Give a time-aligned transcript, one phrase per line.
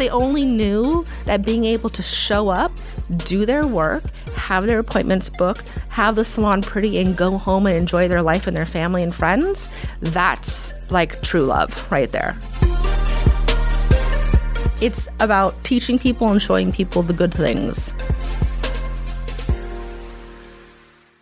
[0.00, 2.72] they only knew that being able to show up,
[3.18, 4.02] do their work,
[4.34, 8.46] have their appointments booked, have the salon pretty, and go home and enjoy their life
[8.46, 9.68] and their family and friends,
[10.00, 12.34] that's like true love right there.
[14.80, 17.92] It's about teaching people and showing people the good things.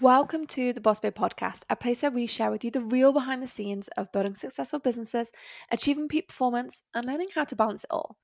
[0.01, 3.13] Welcome to the Boss Babe podcast, a place where we share with you the real
[3.13, 5.33] behind the scenes of building successful businesses,
[5.73, 8.17] achieving peak performance, and learning how to balance it all.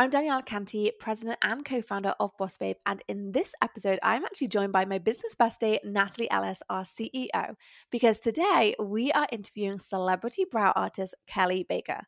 [0.00, 4.24] I'm Danielle Canty, president and co founder of Boss Babe, and in this episode, I'm
[4.24, 7.56] actually joined by my business bestie, Natalie Ellis, our CEO,
[7.90, 12.02] because today we are interviewing celebrity brow artist Kelly Baker.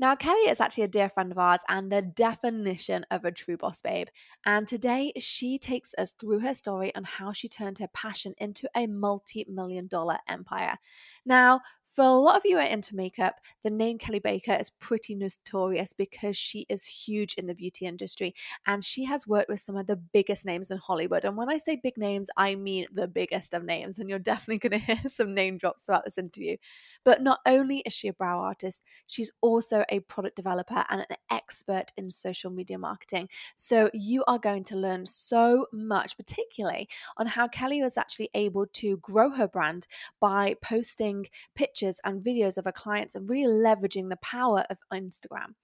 [0.00, 3.56] Now, Kelly is actually a dear friend of ours and the definition of a true
[3.56, 4.06] boss babe.
[4.46, 8.70] And today she takes us through her story on how she turned her passion into
[8.76, 10.76] a multi million dollar empire.
[11.26, 14.68] Now, for a lot of you who are into makeup, the name Kelly Baker is
[14.68, 18.34] pretty notorious because she is huge in the beauty industry
[18.66, 21.24] and she has worked with some of the biggest names in Hollywood.
[21.24, 23.98] And when I say big names, I mean the biggest of names.
[23.98, 26.58] And you're definitely going to hear some name drops throughout this interview.
[27.04, 31.16] But not only is she a brow artist, she's also a product developer and an
[31.30, 33.30] expert in social media marketing.
[33.56, 38.66] So you are going to learn so much, particularly on how Kelly was actually able
[38.74, 39.86] to grow her brand
[40.20, 45.54] by posting pictures and videos of our clients and really leveraging the power of Instagram.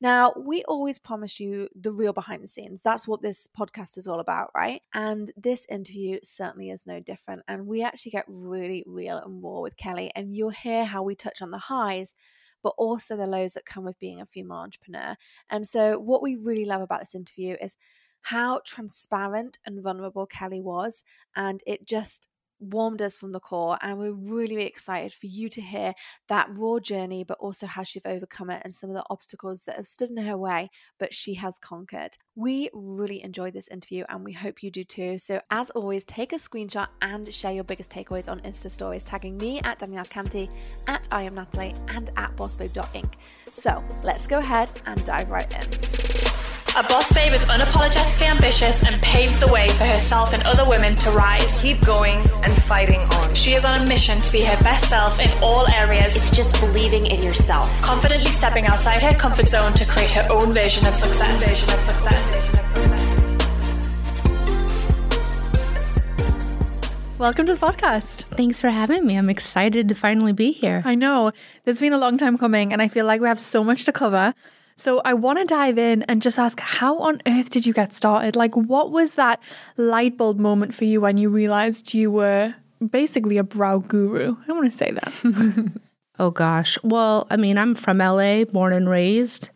[0.00, 2.82] Now, we always promise you the real behind the scenes.
[2.82, 4.82] That's what this podcast is all about, right?
[4.94, 7.42] And this interview certainly is no different.
[7.48, 11.14] And we actually get really real and raw with Kelly, and you'll hear how we
[11.14, 12.14] touch on the highs
[12.60, 15.16] but also the lows that come with being a female entrepreneur.
[15.48, 17.76] And so, what we really love about this interview is
[18.22, 21.02] how transparent and vulnerable Kelly was.
[21.36, 22.28] And it just
[22.60, 25.94] warmed us from the core and we're really, excited for you to hear
[26.28, 29.76] that raw journey but also how she's overcome it and some of the obstacles that
[29.76, 32.10] have stood in her way but she has conquered.
[32.34, 35.18] We really enjoyed this interview and we hope you do too.
[35.18, 39.36] So as always take a screenshot and share your biggest takeaways on insta stories tagging
[39.36, 40.50] me at danielle canty
[40.86, 43.12] at i am natalie and at bossbabe.inc
[43.52, 46.07] so let's go ahead and dive right in
[46.78, 50.94] a boss babe is unapologetically ambitious and paves the way for herself and other women
[50.94, 51.60] to rise.
[51.60, 53.34] Keep going and fighting on.
[53.34, 56.14] She is on a mission to be her best self in all areas.
[56.14, 57.68] It's just believing in yourself.
[57.82, 61.48] Confidently stepping outside her comfort zone to create her own vision of success.
[61.50, 62.54] Vision of success.
[67.18, 68.22] Welcome to the podcast.
[68.36, 69.18] Thanks for having me.
[69.18, 70.82] I'm excited to finally be here.
[70.84, 71.32] I know.
[71.64, 73.84] This has been a long time coming, and I feel like we have so much
[73.86, 74.32] to cover.
[74.78, 77.92] So I want to dive in and just ask how on earth did you get
[77.92, 78.36] started?
[78.36, 79.40] Like, what was that
[79.76, 82.54] light bulb moment for you when you realized you were
[82.88, 84.36] basically a brow guru?
[84.46, 85.72] I want to say that.
[86.20, 86.78] oh, gosh.
[86.84, 89.50] Well, I mean, I'm from LA, born and raised,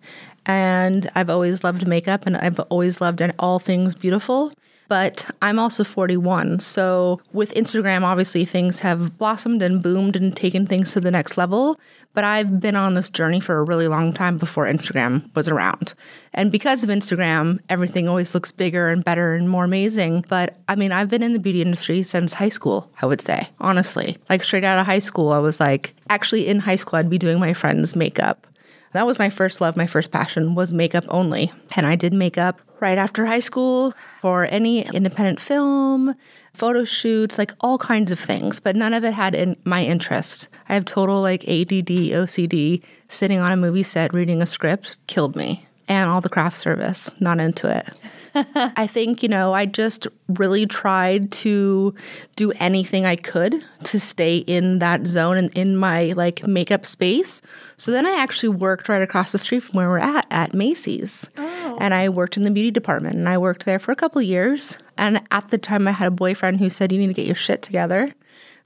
[0.45, 4.53] and I've always loved makeup and I've always loved all things beautiful
[4.93, 6.61] but I'm also 41.
[6.61, 11.39] So with Instagram, obviously things have blossomed and boomed and taken things to the next
[11.39, 11.81] level.
[12.13, 15.95] But I've been on this journey for a really long time before Instagram was around.
[16.35, 20.27] And because of Instagram, everything always looks bigger and better and more amazing.
[20.29, 23.49] But I mean, I've been in the beauty industry since high school, I would say,
[23.61, 24.19] honestly.
[24.29, 27.17] Like straight out of high school, I was like, actually in high school, I'd be
[27.17, 28.47] doing my friends' makeup.
[28.93, 31.53] That was my first love, my first passion was makeup only.
[31.77, 36.15] And I did makeup right after high school for any independent film,
[36.53, 40.49] photo shoots, like all kinds of things, but none of it had in my interest.
[40.69, 45.37] I have total like ADD, OCD, sitting on a movie set reading a script killed
[45.37, 45.67] me.
[45.89, 47.89] And all the craft service, not into it.
[48.55, 51.95] I think, you know, I just really tried to
[52.37, 57.43] do anything I could to stay in that zone and in my like makeup space.
[57.77, 61.29] So then I actually worked right across the street from where we're at at Macy's.
[61.37, 61.77] Oh.
[61.81, 64.79] And I worked in the beauty department and I worked there for a couple years.
[64.97, 67.35] And at the time I had a boyfriend who said you need to get your
[67.35, 68.15] shit together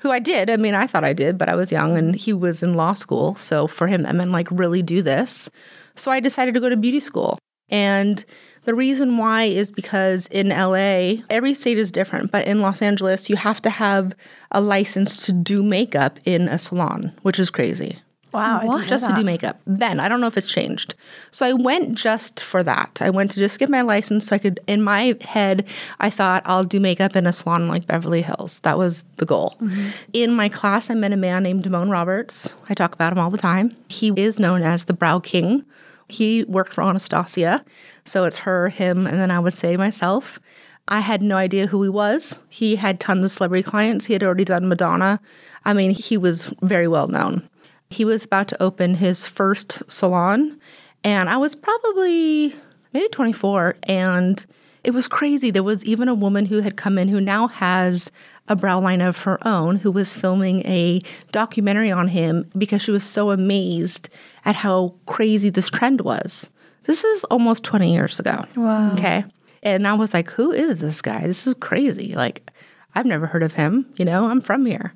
[0.01, 0.51] who I did.
[0.51, 2.93] I mean, I thought I did, but I was young and he was in law
[2.93, 3.35] school.
[3.37, 5.49] So for him, that meant like really do this.
[5.95, 7.39] So I decided to go to beauty school.
[7.69, 8.25] And
[8.67, 13.31] the reason why is because in LA, every state is different, but in Los Angeles,
[13.31, 14.15] you have to have
[14.51, 18.01] a license to do makeup in a salon, which is crazy.
[18.33, 19.59] Wow, just to do makeup.
[19.67, 20.95] Then I don't know if it's changed.
[21.31, 22.99] So I went just for that.
[23.01, 25.67] I went to just get my license so I could in my head
[26.01, 28.61] I thought I'll do makeup in a salon like Beverly Hills.
[28.61, 29.57] That was the goal.
[29.59, 29.89] Mm-hmm.
[30.13, 32.53] In my class I met a man named Damone Roberts.
[32.69, 33.75] I talk about him all the time.
[33.89, 35.65] He is known as the Brow King.
[36.09, 37.65] He worked for Anastasia.
[38.07, 40.41] So it's her, him, and then I would say myself.
[40.89, 42.41] I had no idea who he was.
[42.49, 44.07] He had tons of celebrity clients.
[44.07, 45.21] He had already done Madonna.
[45.65, 47.49] I mean, he was very well known.
[47.91, 50.61] He was about to open his first salon,
[51.03, 52.55] and I was probably
[52.93, 53.77] maybe 24.
[53.85, 54.45] And
[54.87, 55.51] it was crazy.
[55.51, 58.11] There was even a woman who had come in who now has
[58.49, 61.01] a brow line of her own who was filming a
[61.33, 64.09] documentary on him because she was so amazed
[64.45, 66.49] at how crazy this trend was.
[66.87, 68.45] This is almost 20 years ago.
[68.57, 68.93] Wow.
[68.93, 69.25] Okay.
[69.63, 71.27] And I was like, who is this guy?
[71.27, 72.15] This is crazy.
[72.15, 72.51] Like,
[72.95, 73.87] I've never heard of him.
[73.97, 74.93] You know, I'm from here.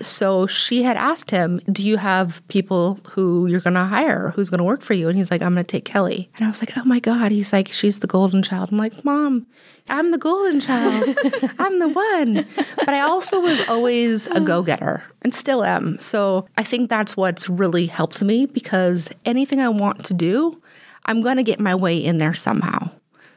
[0.00, 4.30] So she had asked him, Do you have people who you're going to hire?
[4.36, 5.08] Who's going to work for you?
[5.08, 6.30] And he's like, I'm going to take Kelly.
[6.36, 7.32] And I was like, Oh my God.
[7.32, 8.70] He's like, She's the golden child.
[8.70, 9.46] I'm like, Mom,
[9.88, 11.16] I'm the golden child.
[11.58, 12.46] I'm the one.
[12.76, 15.98] But I also was always a go getter and still am.
[15.98, 20.60] So I think that's what's really helped me because anything I want to do,
[21.06, 22.90] I'm going to get my way in there somehow.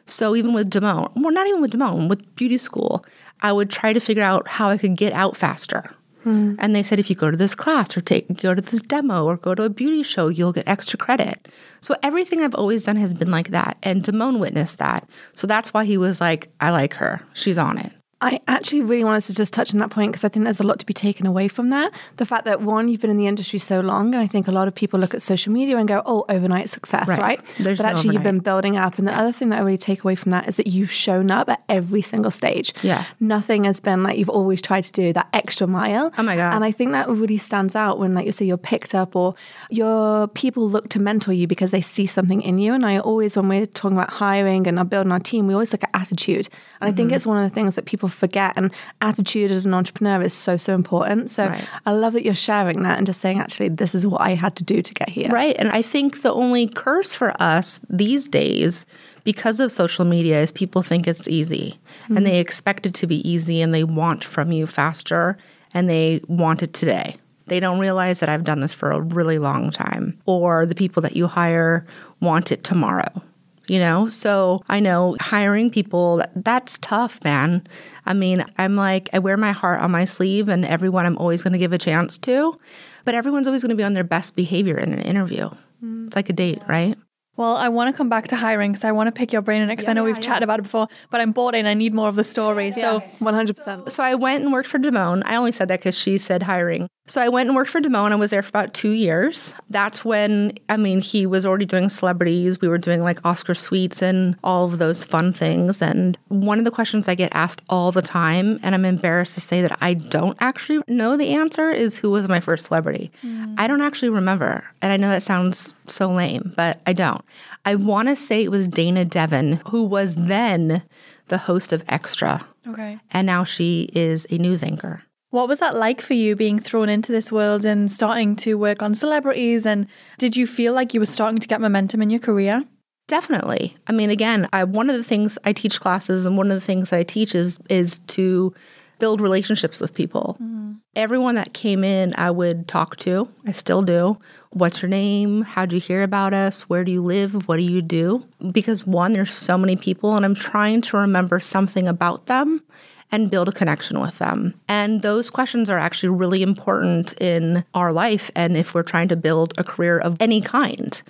[0.05, 3.05] So even with Damone, well, not even with Damone, with beauty school,
[3.41, 5.91] I would try to figure out how I could get out faster.
[6.23, 6.55] Hmm.
[6.59, 9.25] And they said if you go to this class or take go to this demo
[9.25, 11.47] or go to a beauty show, you'll get extra credit.
[11.79, 13.77] So everything I've always done has been like that.
[13.83, 15.09] And Damone witnessed that.
[15.33, 17.21] So that's why he was like, I like her.
[17.33, 17.93] She's on it.
[18.21, 20.63] I actually really wanted to just touch on that point because I think there's a
[20.63, 21.93] lot to be taken away from that.
[22.17, 24.51] The fact that one, you've been in the industry so long, and I think a
[24.51, 27.19] lot of people look at social media and go, "Oh, overnight success," right?
[27.19, 27.41] right?
[27.57, 28.13] There's but no actually, overnight.
[28.13, 28.99] you've been building up.
[28.99, 31.31] And the other thing that I really take away from that is that you've shown
[31.31, 32.73] up at every single stage.
[32.83, 33.05] Yeah.
[33.19, 36.11] nothing has been like you've always tried to do that extra mile.
[36.17, 36.55] Oh my God.
[36.55, 39.35] And I think that really stands out when, like you say, you're picked up or
[39.69, 42.73] your people look to mentor you because they see something in you.
[42.73, 45.83] And I always, when we're talking about hiring and building our team, we always look
[45.83, 46.49] at attitude.
[46.81, 47.15] And I think mm-hmm.
[47.15, 48.53] it's one of the things that people forget.
[48.55, 48.71] And
[49.01, 51.29] attitude as an entrepreneur is so, so important.
[51.29, 51.67] So Right.
[51.85, 54.55] I love that you're sharing that and just saying, actually, this is what I had
[54.57, 55.29] to do to get here.
[55.29, 55.55] Right.
[55.57, 58.85] And I think the only curse for us these days,
[59.23, 62.25] because of social media, is people think it's easy and mm-hmm.
[62.25, 65.37] they expect it to be easy and they want from you faster
[65.73, 67.15] and they want it today.
[67.45, 71.01] They don't realize that I've done this for a really long time, or the people
[71.01, 71.85] that you hire
[72.19, 73.23] want it tomorrow.
[73.69, 77.67] You know, so I know hiring people, that's tough, man.
[78.07, 81.43] I mean, I'm like, I wear my heart on my sleeve, and everyone I'm always
[81.43, 82.59] going to give a chance to,
[83.05, 85.49] but everyone's always going to be on their best behavior in an interview.
[85.83, 86.97] It's like a date, right?
[87.37, 89.61] Well, I want to come back to hiring because I want to pick your brain
[89.61, 91.73] on it because I know we've chatted about it before, but I'm bored and I
[91.73, 92.73] need more of the story.
[92.73, 93.89] So 100%.
[93.89, 95.21] So I went and worked for Damone.
[95.25, 96.89] I only said that because she said hiring.
[97.09, 98.11] So I went and worked for Damone.
[98.11, 99.55] I was there for about two years.
[99.67, 102.61] That's when, I mean, he was already doing celebrities.
[102.61, 105.81] We were doing like Oscar suites and all of those fun things.
[105.81, 109.41] And one of the questions I get asked all the time, and I'm embarrassed to
[109.41, 113.11] say that I don't actually know the answer, is who was my first celebrity?
[113.23, 113.55] Mm.
[113.57, 114.63] I don't actually remember.
[114.83, 117.25] And I know that sounds so lame, but I don't.
[117.65, 120.83] I want to say it was Dayna Devon, who was then
[121.29, 122.99] the host of Extra okay.
[123.11, 125.03] and now she is a news anchor.
[125.31, 128.81] What was that like for you being thrown into this world and starting to work
[128.81, 129.65] on celebrities?
[129.65, 129.87] And
[130.17, 132.63] did you feel like you were starting to get momentum in your career?
[133.07, 133.75] Definitely.
[133.87, 136.65] I mean, again, I, one of the things I teach classes, and one of the
[136.65, 138.53] things that I teach is is to
[138.99, 140.37] build relationships with people.
[140.41, 140.71] Mm-hmm.
[140.95, 143.29] Everyone that came in, I would talk to.
[143.47, 144.19] I still do.
[144.51, 145.43] What's your name?
[145.43, 146.69] How'd you hear about us?
[146.69, 147.47] Where do you live?
[147.47, 148.25] What do you do?
[148.51, 152.63] Because one, there's so many people, and I'm trying to remember something about them
[153.11, 154.53] and build a connection with them.
[154.67, 159.15] And those questions are actually really important in our life and if we're trying to
[159.15, 161.01] build a career of any kind.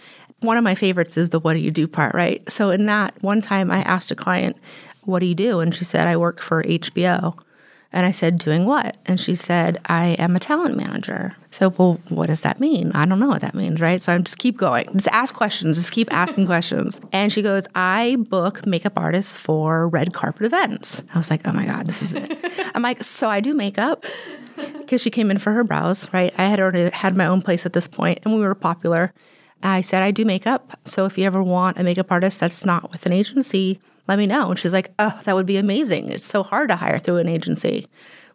[0.41, 2.49] One of my favorites is the what do you do part, right?
[2.49, 4.55] So in that one time I asked a client,
[5.03, 7.35] "What do you do?" and she said, "I work for HBO."
[7.91, 8.97] And I said, Doing what?
[9.05, 11.35] And she said, I am a talent manager.
[11.51, 12.91] So, well, what does that mean?
[12.93, 14.01] I don't know what that means, right?
[14.01, 14.91] So I just keep going.
[14.93, 17.01] Just ask questions, just keep asking questions.
[17.11, 21.03] And she goes, I book makeup artists for red carpet events.
[21.13, 22.37] I was like, oh my God, this is it.
[22.75, 24.05] I'm like, so I do makeup
[24.77, 26.33] because she came in for her brows, right?
[26.37, 29.13] I had already had my own place at this point and we were popular.
[29.63, 30.79] I said, I do makeup.
[30.85, 34.25] So if you ever want a makeup artist that's not with an agency, let me
[34.25, 34.49] know.
[34.49, 36.09] And she's like, oh, that would be amazing.
[36.09, 37.85] It's so hard to hire through an agency.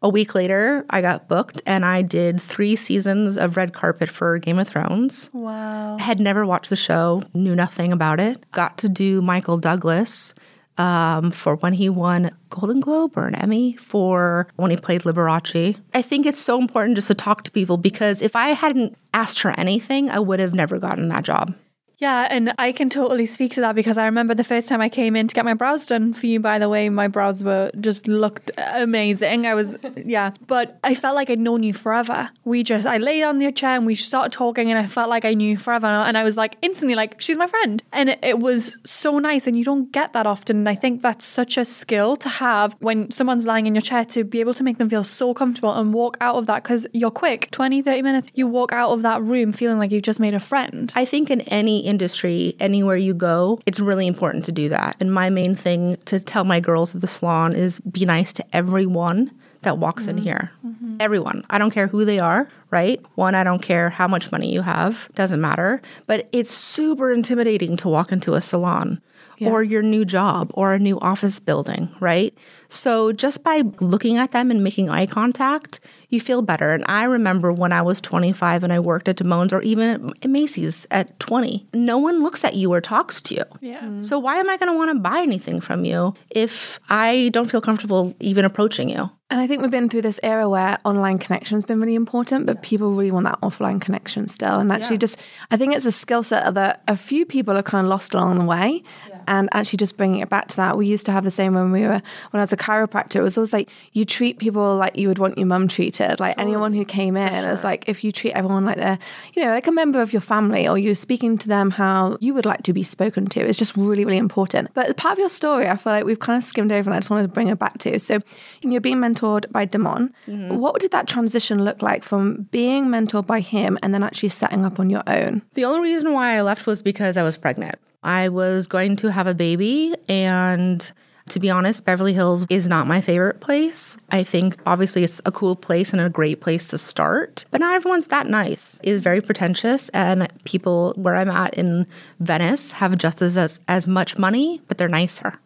[0.02, 4.38] A week later, I got booked and I did three seasons of red carpet for
[4.38, 5.28] Game of Thrones.
[5.32, 5.96] Wow.
[5.96, 8.48] I had never watched the show, knew nothing about it.
[8.52, 10.32] Got to do Michael Douglas
[10.78, 15.76] um, for when he won Golden Globe or an Emmy for when he played Liberace.
[15.92, 19.42] I think it's so important just to talk to people because if I hadn't asked
[19.42, 21.56] her anything, I would have never gotten that job.
[22.04, 24.90] Yeah, and I can totally speak to that because I remember the first time I
[24.90, 27.70] came in to get my brows done for you, by the way, my brows were
[27.80, 29.46] just looked amazing.
[29.46, 32.28] I was, yeah, but I felt like I'd known you forever.
[32.44, 35.24] We just, I laid on your chair and we started talking and I felt like
[35.24, 35.86] I knew you forever.
[35.86, 37.82] And I was like, instantly, like, she's my friend.
[37.90, 39.46] And it, it was so nice.
[39.46, 40.58] And you don't get that often.
[40.58, 44.04] And I think that's such a skill to have when someone's lying in your chair
[44.04, 46.86] to be able to make them feel so comfortable and walk out of that because
[46.92, 50.20] you're quick 20, 30 minutes, you walk out of that room feeling like you've just
[50.20, 50.92] made a friend.
[50.94, 54.96] I think in any industry, anywhere you go, it's really important to do that.
[54.98, 58.44] And my main thing to tell my girls at the salon is be nice to
[58.52, 59.30] everyone
[59.62, 60.24] that walks in mm-hmm.
[60.24, 60.50] here.
[60.66, 60.96] Mm-hmm.
[60.98, 61.44] Everyone.
[61.50, 63.00] I don't care who they are, right?
[63.14, 65.80] One, I don't care how much money you have, doesn't matter.
[66.06, 69.00] But it's super intimidating to walk into a salon
[69.40, 72.36] or your new job or a new office building, right?
[72.68, 76.72] So just by looking at them and making eye contact, you feel better.
[76.72, 80.30] And I remember when I was 25 and I worked at Damone's or even at
[80.30, 83.44] Macy's at 20, no one looks at you or talks to you.
[83.60, 83.80] Yeah.
[83.80, 84.02] Mm-hmm.
[84.02, 87.50] So why am I going to want to buy anything from you if I don't
[87.50, 89.10] feel comfortable even approaching you?
[89.30, 92.46] And I think we've been through this era where online connection has been really important,
[92.46, 94.60] but people really want that offline connection still.
[94.60, 95.18] And actually, just
[95.50, 98.38] I think it's a skill set that a few people have kind of lost along
[98.38, 98.82] the way.
[99.26, 101.72] And actually, just bringing it back to that, we used to have the same when
[101.72, 103.16] we were when I was a chiropractor.
[103.16, 106.20] It was always like you treat people like you would want your mum treated.
[106.20, 108.98] Like oh, anyone who came in, it was like if you treat everyone like they're
[109.34, 112.34] you know like a member of your family, or you're speaking to them how you
[112.34, 113.40] would like to be spoken to.
[113.40, 114.70] It's just really really important.
[114.74, 116.98] But part of your story, I feel like we've kind of skimmed over, and I
[116.98, 117.98] just wanted to bring it back to.
[117.98, 118.20] So
[118.62, 120.12] you're being mentored by Damone.
[120.26, 120.56] Mm-hmm.
[120.56, 124.64] What did that transition look like from being mentored by him and then actually setting
[124.64, 125.42] up on your own?
[125.54, 127.76] The only reason why I left was because I was pregnant.
[128.04, 130.92] I was going to have a baby, and
[131.30, 133.96] to be honest, Beverly Hills is not my favorite place.
[134.10, 137.74] I think obviously it's a cool place and a great place to start, but not
[137.74, 138.78] everyone's that nice.
[138.82, 141.86] It is very pretentious, and people where I'm at in
[142.20, 145.40] Venice have just as, as much money, but they're nicer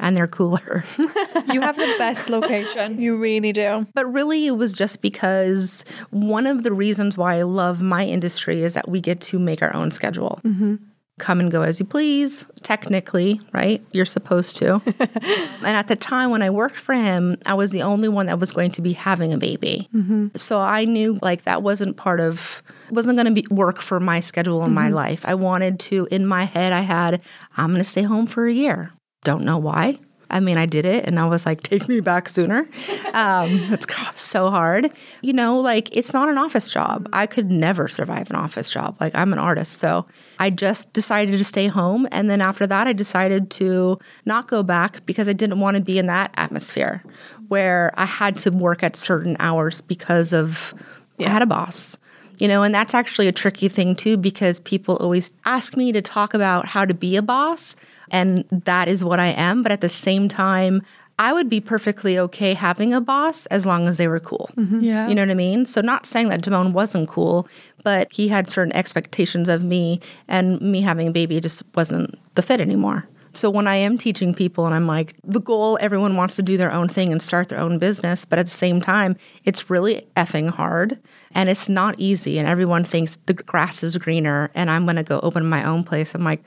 [0.00, 0.84] and they're cooler.
[1.52, 3.00] You have the best location.
[3.00, 3.86] You really do.
[3.94, 8.62] But really, it was just because one of the reasons why I love my industry
[8.62, 10.40] is that we get to make our own schedule.
[10.42, 10.76] Mm-hmm.
[11.18, 13.84] Come and go as you please, technically, right?
[13.92, 14.82] You're supposed to.
[14.98, 18.40] and at the time when I worked for him, I was the only one that
[18.40, 19.88] was going to be having a baby.
[19.94, 20.28] Mm-hmm.
[20.34, 24.18] So I knew like that wasn't part of, wasn't going to be work for my
[24.18, 24.94] schedule in my mm-hmm.
[24.94, 25.24] life.
[25.24, 27.22] I wanted to, in my head, I had,
[27.56, 28.90] I'm going to stay home for a year.
[29.22, 29.98] Don't know why.
[30.30, 32.68] I mean, I did it and I was like, take me back sooner.
[33.12, 33.86] Um, it's
[34.20, 34.90] so hard.
[35.22, 37.08] You know, like it's not an office job.
[37.12, 38.96] I could never survive an office job.
[39.00, 39.78] Like I'm an artist.
[39.78, 40.06] So
[40.38, 42.08] I just decided to stay home.
[42.10, 45.82] And then after that, I decided to not go back because I didn't want to
[45.82, 47.02] be in that atmosphere
[47.48, 50.74] where I had to work at certain hours because of,
[51.18, 51.98] I had a boss
[52.38, 56.02] you know and that's actually a tricky thing too because people always ask me to
[56.02, 57.76] talk about how to be a boss
[58.10, 60.82] and that is what i am but at the same time
[61.18, 64.50] i would be perfectly okay having a boss as long as they were cool.
[64.56, 64.80] Mm-hmm.
[64.80, 65.08] Yeah.
[65.08, 65.64] you know what i mean?
[65.64, 67.48] So not saying that Damone wasn't cool
[67.82, 72.42] but he had certain expectations of me and me having a baby just wasn't the
[72.42, 76.36] fit anymore so when I am teaching people and I'm like, the goal, everyone wants
[76.36, 79.16] to do their own thing and start their own business, but at the same time,
[79.44, 81.00] it's really effing hard
[81.32, 82.38] and it's not easy.
[82.38, 85.84] And everyone thinks the grass is greener and I'm going to go open my own
[85.84, 86.14] place.
[86.14, 86.44] I'm like,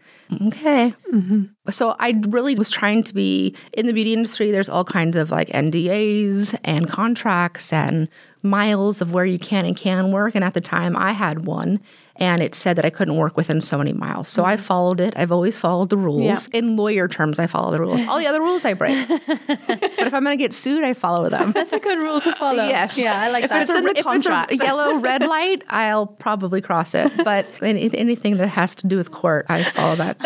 [0.48, 0.94] okay.
[1.12, 1.46] Mm-hmm.
[1.70, 4.51] So I really was trying to be in the beauty industry.
[4.51, 8.08] There's all kinds of like NDAs and contracts and
[8.44, 10.36] miles of where you can and can work.
[10.36, 11.82] And at the time, I had one,
[12.19, 14.29] and it said that I couldn't work within so many miles.
[14.29, 14.63] So I mm-hmm.
[14.63, 15.13] followed it.
[15.17, 16.24] I've always followed the rules.
[16.24, 16.59] Yeah.
[16.59, 18.01] In lawyer terms, I follow the rules.
[18.07, 19.07] All the other rules I break.
[19.27, 21.51] but if I'm going to get sued, I follow them.
[21.51, 22.67] That's a good rule to follow.
[22.67, 22.97] Yes.
[22.97, 23.62] Yeah, I like if that.
[23.62, 24.51] It's a, in the if it's contract.
[24.51, 27.12] a yellow red light, I'll probably cross it.
[27.24, 30.19] But any, anything that has to do with court, I follow that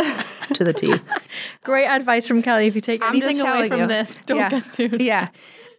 [0.53, 0.95] to the T.
[1.63, 2.67] Great advice from Kelly.
[2.67, 3.87] If you take I'm anything away from you.
[3.87, 4.49] this, don't yeah.
[4.49, 5.01] get sued.
[5.01, 5.29] Yeah.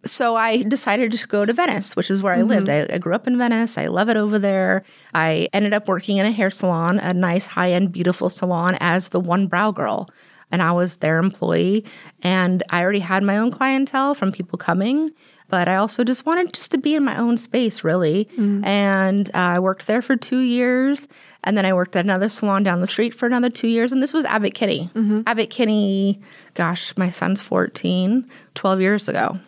[0.05, 2.67] So I decided to go to Venice, which is where I lived.
[2.67, 2.91] Mm-hmm.
[2.91, 3.77] I, I grew up in Venice.
[3.77, 4.83] I love it over there.
[5.13, 9.09] I ended up working in a hair salon, a nice, high end, beautiful salon, as
[9.09, 10.09] the one brow girl.
[10.51, 11.85] And I was their employee.
[12.21, 15.11] And I already had my own clientele from people coming.
[15.49, 18.27] But I also just wanted just to be in my own space, really.
[18.37, 18.65] Mm.
[18.65, 21.07] And uh, I worked there for two years.
[21.43, 23.91] And then I worked at another salon down the street for another two years.
[23.91, 24.89] And this was Abbott Kinney.
[24.93, 25.21] Mm-hmm.
[25.27, 26.21] Abbott Kinney,
[26.55, 29.39] gosh, my son's 14, 12 years ago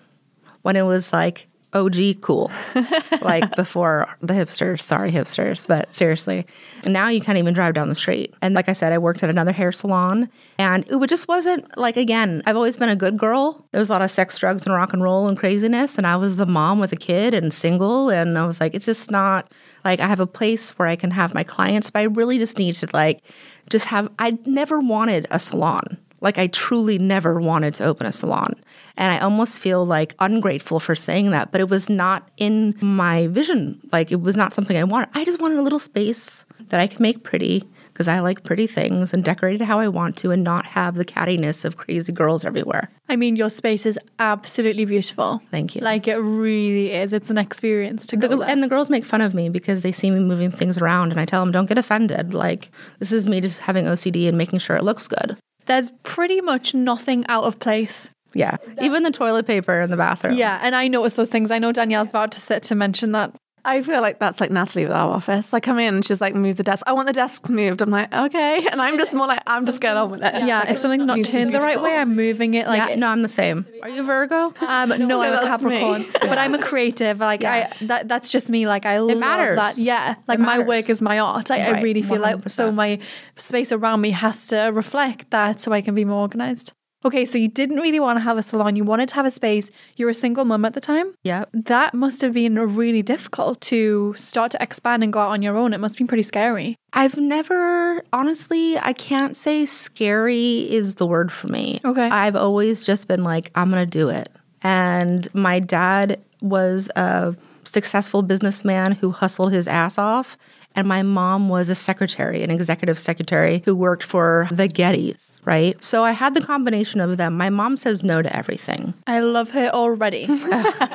[0.65, 2.51] when it was like OG cool,
[3.21, 4.81] like before the hipsters.
[4.81, 6.47] Sorry, hipsters, but seriously.
[6.85, 8.33] And now you can't even drive down the street.
[8.41, 11.97] And like I said, I worked at another hair salon, and it just wasn't like,
[11.97, 13.63] again, I've always been a good girl.
[13.73, 15.99] There was a lot of sex, drugs, and rock and roll and craziness.
[15.99, 18.09] And I was the mom with a kid and single.
[18.09, 19.51] And I was like, it's just not
[19.83, 22.57] like I have a place where I can have my clients, but I really just
[22.57, 23.21] need to like
[23.69, 25.99] just have, I never wanted a salon.
[26.21, 28.55] Like I truly never wanted to open a salon.
[28.97, 33.27] And I almost feel like ungrateful for saying that, but it was not in my
[33.27, 33.79] vision.
[33.91, 35.09] Like it was not something I wanted.
[35.13, 37.63] I just wanted a little space that I could make pretty,
[37.95, 40.95] because I like pretty things and decorate it how I want to and not have
[40.95, 42.89] the cattiness of crazy girls everywhere.
[43.07, 45.41] I mean, your space is absolutely beautiful.
[45.49, 45.81] Thank you.
[45.81, 47.13] Like it really is.
[47.13, 48.49] It's an experience to go there.
[48.49, 51.21] and the girls make fun of me because they see me moving things around and
[51.21, 52.33] I tell them don't get offended.
[52.33, 52.69] Like
[52.99, 55.37] this is me just having OCD and making sure it looks good.
[55.65, 58.09] There's pretty much nothing out of place.
[58.33, 58.57] Yeah.
[58.81, 60.35] Even the toilet paper in the bathroom.
[60.35, 61.51] Yeah, and I notice those things.
[61.51, 63.33] I know Danielle's about to sit to mention that.
[63.65, 65.53] I feel like that's like Natalie with our office.
[65.53, 66.83] I come in and she's like, move the desk.
[66.87, 67.81] I want the desks moved.
[67.81, 68.67] I'm like, okay.
[68.71, 70.43] And I'm just more like, I'm just going on with it.
[70.45, 72.67] Yeah, if something's not needs to be turned the right way, I'm moving it.
[72.67, 73.65] Like, Yeah, no, I'm the same.
[73.81, 74.53] Are you Virgo?
[74.67, 75.79] um, no, I'm a that's me.
[75.79, 77.19] Capricorn, but I'm a creative.
[77.19, 78.67] Like, I that that's just me.
[78.67, 79.55] Like, I love matters.
[79.55, 79.77] that.
[79.77, 81.51] Yeah, like my work is my art.
[81.51, 82.99] I, I really feel like so my
[83.37, 86.73] space around me has to reflect that, so I can be more organized.
[87.05, 88.75] Okay, so you didn't really want to have a salon.
[88.75, 89.69] You wanted to have a space.
[89.95, 91.13] You're a single mum at the time.
[91.23, 91.45] Yeah.
[91.53, 95.55] That must have been really difficult to start to expand and go out on your
[95.55, 95.71] own.
[95.73, 96.77] It must have been pretty scary.
[96.93, 101.79] I've never, honestly, I can't say scary is the word for me.
[101.85, 102.09] Okay.
[102.09, 104.29] I've always just been like, I'm going to do it.
[104.63, 107.35] And my dad was a
[107.65, 110.37] successful businessman who hustled his ass off.
[110.75, 115.81] And my mom was a secretary, an executive secretary who worked for the Gettys, right?
[115.83, 117.37] So I had the combination of them.
[117.37, 118.93] My mom says no to everything.
[119.07, 120.27] I love her already.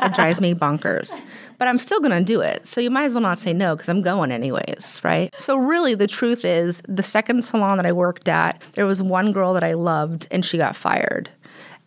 [0.02, 1.20] It drives me bonkers.
[1.58, 2.66] But I'm still going to do it.
[2.66, 5.32] So you might as well not say no because I'm going anyways, right?
[5.38, 9.30] So really, the truth is the second salon that I worked at, there was one
[9.32, 11.28] girl that I loved and she got fired.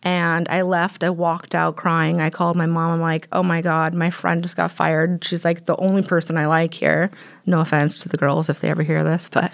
[0.04, 1.02] And I left.
[1.02, 2.20] I walked out crying.
[2.20, 2.92] I called my mom.
[2.92, 5.24] I'm like, oh my God, my friend just got fired.
[5.24, 7.10] She's like the only person I like here.
[7.46, 9.50] No offense to the girls if they ever hear this, but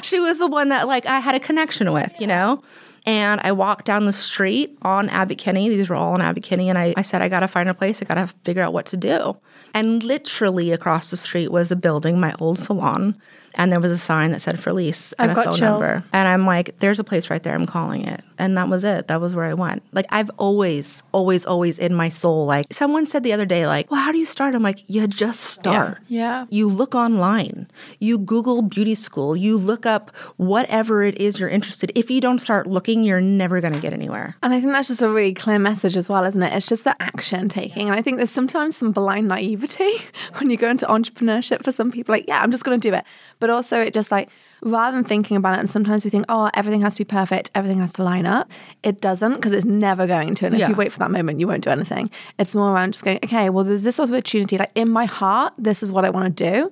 [0.02, 2.62] she was the one that like I had a connection with, you know?
[3.06, 5.68] And I walked down the street on Abbott Kinney.
[5.68, 6.68] These were all on Abbott Kinney.
[6.68, 8.02] And I, I said, I got to find a place.
[8.02, 9.36] I got to figure out what to do.
[9.72, 13.14] And literally across the street was a building, my old salon.
[13.54, 15.80] And there was a sign that said for lease and I've a got phone chills.
[15.80, 16.04] number.
[16.12, 17.54] And I'm like, there's a place right there.
[17.54, 18.22] I'm calling it.
[18.38, 19.08] And that was it.
[19.08, 19.82] That was where I went.
[19.92, 23.90] Like, I've always, always, always in my soul, like, someone said the other day, like,
[23.90, 24.54] well, how do you start?
[24.54, 25.98] I'm like, you just start.
[26.08, 26.46] Yeah.
[26.50, 31.92] You look online, you Google beauty school, you look up whatever it is you're interested.
[31.94, 34.36] If you don't start looking, you're never going to get anywhere.
[34.42, 36.52] And I think that's just a really clear message as well, isn't it?
[36.52, 37.88] It's just the action taking.
[37.88, 39.92] And I think there's sometimes some blind naivety
[40.38, 42.94] when you go into entrepreneurship for some people, like, yeah, I'm just going to do
[42.94, 43.04] it.
[43.38, 44.28] But also, it just like,
[44.70, 47.50] rather than thinking about it, and sometimes we think, oh, everything has to be perfect,
[47.54, 48.50] everything has to line up.
[48.82, 50.46] It doesn't because it's never going to.
[50.46, 52.10] And if you wait for that moment, you won't do anything.
[52.38, 54.58] It's more around just going, okay, well, there's this opportunity.
[54.58, 56.70] Like in my heart, this is what I want to do.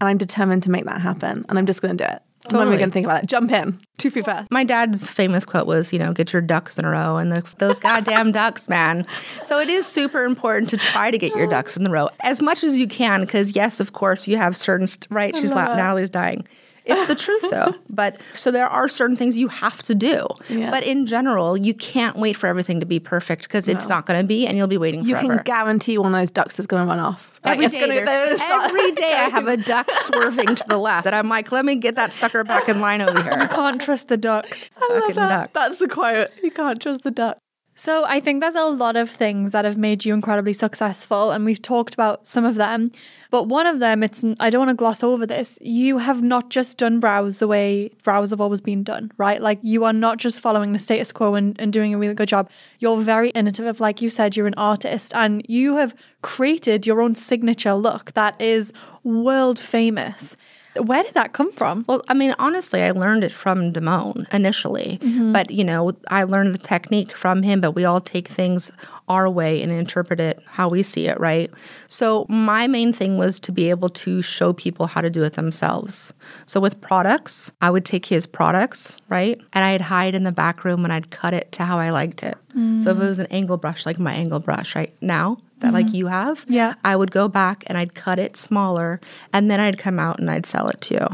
[0.00, 1.46] And I'm determined to make that happen.
[1.48, 2.22] And I'm just going to do it.
[2.48, 3.28] I'm not even going to think about it.
[3.28, 3.80] Jump in.
[3.98, 4.50] Two feet first.
[4.52, 7.42] My dad's famous quote was, you know, get your ducks in a row, and the,
[7.58, 9.06] those goddamn ducks, man.
[9.44, 12.42] So it is super important to try to get your ducks in the row as
[12.42, 15.34] much as you can, because yes, of course, you have certain st- right.
[15.34, 16.46] She's Natalie's dying.
[16.86, 17.74] It's the truth though.
[17.96, 20.26] But so there are certain things you have to do.
[20.50, 20.70] Yeah.
[20.70, 24.20] But in general, you can't wait for everything to be perfect because it's not going
[24.20, 25.24] to be, and you'll be waiting You forever.
[25.24, 27.40] You can guarantee one of those ducks is going to run off.
[27.42, 31.06] like, day, it's gonna, gonna every day I have a duck swerving to the left,
[31.06, 33.40] and I'm like, let me get that sucker back in line over here.
[33.40, 34.68] You can't trust the ducks.
[34.76, 35.52] I Fucking duck.
[35.54, 36.28] That's the quote.
[36.42, 37.38] You can't trust the duck.
[37.78, 41.44] So I think there's a lot of things that have made you incredibly successful, and
[41.44, 42.90] we've talked about some of them.
[43.30, 45.58] But one of them, it's I don't want to gloss over this.
[45.60, 49.42] You have not just done brows the way brows have always been done, right?
[49.42, 52.28] Like you are not just following the status quo and, and doing a really good
[52.28, 52.48] job.
[52.78, 57.14] You're very innovative, like you said, you're an artist, and you have created your own
[57.14, 58.72] signature look that is
[59.04, 60.34] world famous.
[60.80, 61.84] Where did that come from?
[61.88, 64.98] Well, I mean, honestly, I learned it from Damone initially.
[65.00, 65.32] Mm-hmm.
[65.32, 68.70] But, you know, I learned the technique from him, but we all take things
[69.08, 71.50] our way and interpret it how we see it, right?
[71.86, 75.34] So, my main thing was to be able to show people how to do it
[75.34, 76.12] themselves.
[76.44, 79.40] So, with products, I would take his products, right?
[79.52, 82.22] And I'd hide in the back room and I'd cut it to how I liked
[82.22, 82.36] it.
[82.82, 83.08] So, if it mm.
[83.08, 85.96] was an angle brush, like my angle brush right now, that like mm-hmm.
[85.96, 86.74] you have, Yeah.
[86.84, 89.00] I would go back and I'd cut it smaller
[89.32, 91.06] and then I'd come out and I'd sell it to you.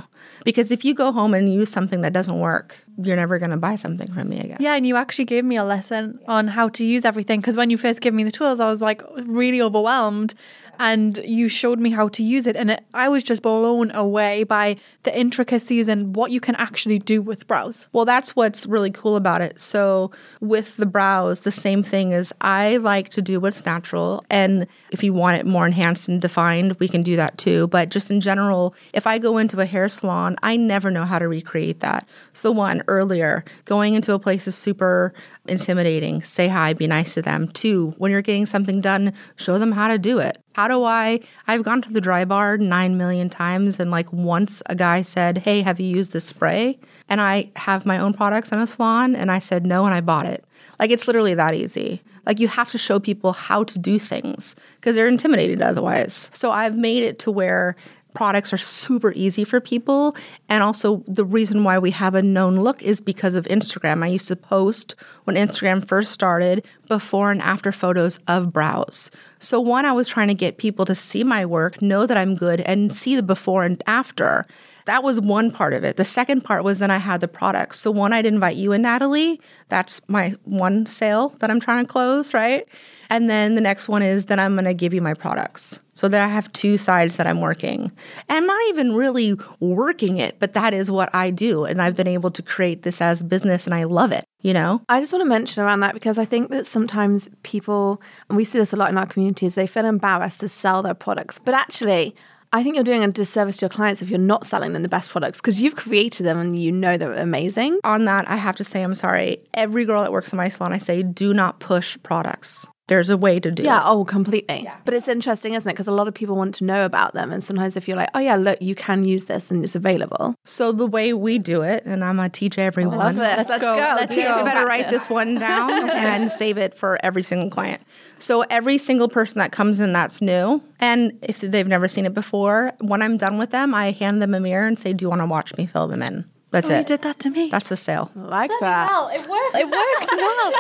[0.45, 3.57] Because if you go home and use something that doesn't work, you're never going to
[3.57, 4.57] buy something from me again.
[4.59, 7.71] Yeah, and you actually gave me a lesson on how to use everything because when
[7.71, 10.35] you first gave me the tools, I was like really overwhelmed.
[10.79, 14.45] And you showed me how to use it, and it, I was just blown away
[14.45, 17.89] by the intricacies and what you can actually do with brows.
[17.93, 19.61] Well, that's what's really cool about it.
[19.61, 24.25] So, with the brows, the same thing is I like to do what's natural.
[24.31, 27.67] And if you want it more enhanced and defined, we can do that too.
[27.69, 31.19] But just in general, if I go into a hair salon, I never know how
[31.19, 32.09] to recreate that.
[32.33, 35.13] So, one, earlier, going into a place is super
[35.47, 36.23] intimidating.
[36.23, 37.49] Say hi, be nice to them.
[37.49, 40.39] Two, when you're getting something done, show them how to do it.
[40.55, 41.21] How do I?
[41.47, 45.39] I've gone to the dry bar nine million times, and like once a guy said,
[45.39, 46.79] Hey, have you used this spray?
[47.09, 50.01] And I have my own products in a salon, and I said no, and I
[50.01, 50.45] bought it.
[50.79, 52.03] Like it's literally that easy.
[52.27, 56.31] Like you have to show people how to do things because they're intimidated otherwise.
[56.33, 57.77] So I've made it to where
[58.15, 60.17] products are super easy for people.
[60.49, 64.05] And also, the reason why we have a known look is because of Instagram.
[64.05, 64.95] I used to post
[65.25, 69.11] when Instagram first started before and after photos of brows.
[69.39, 72.35] So, one, I was trying to get people to see my work, know that I'm
[72.35, 74.45] good, and see the before and after.
[74.87, 75.97] That was one part of it.
[75.97, 77.79] The second part was then I had the products.
[77.79, 79.41] So, one, I'd invite you and Natalie.
[79.69, 82.67] That's my one sale that I'm trying to close, right?
[83.13, 86.09] And then the next one is that I'm going to give you my products so
[86.09, 87.93] that I have two sides that I'm working.
[88.31, 91.67] And I'm not even really working it, but that is what I do.
[91.67, 94.81] And I've been able to create this as business and I love it, you know?
[94.89, 98.47] I just want to mention around that because I think that sometimes people, and we
[98.47, 101.39] see this a lot in our communities, they feel embarrassed to sell their products.
[101.39, 102.17] But actually,
[102.55, 104.89] I think you're doing a disservice to your clients if you're not selling them the
[104.89, 107.79] best products because you've created them and you know they're amazing.
[107.85, 109.43] On that, I have to say, I'm sorry.
[109.53, 112.67] Every girl that works in my salon, I say, do not push products.
[112.93, 113.85] There's a way to do Yeah, it.
[113.87, 114.69] oh, completely.
[114.85, 115.73] But it's interesting, isn't it?
[115.73, 117.33] Because a lot of people want to know about them.
[117.33, 120.35] And sometimes if you're like, oh, yeah, look, you can use this and it's available.
[120.45, 122.99] So the way we do it, and I'm gonna teach everyone.
[122.99, 123.49] Love this.
[123.49, 123.77] Let's, go.
[123.77, 124.45] Let's you guys go.
[124.45, 127.81] better write this one down and save it for every single client.
[128.19, 132.13] So every single person that comes in that's new, and if they've never seen it
[132.15, 135.09] before, when I'm done with them, I hand them a mirror and say, "Do you
[135.09, 137.49] want to watch me fill them in?" That's Oh, you did that to me.
[137.51, 138.11] That's the sale.
[138.15, 138.91] Like that.
[139.15, 139.57] it worked.
[139.57, 140.53] It worked as well.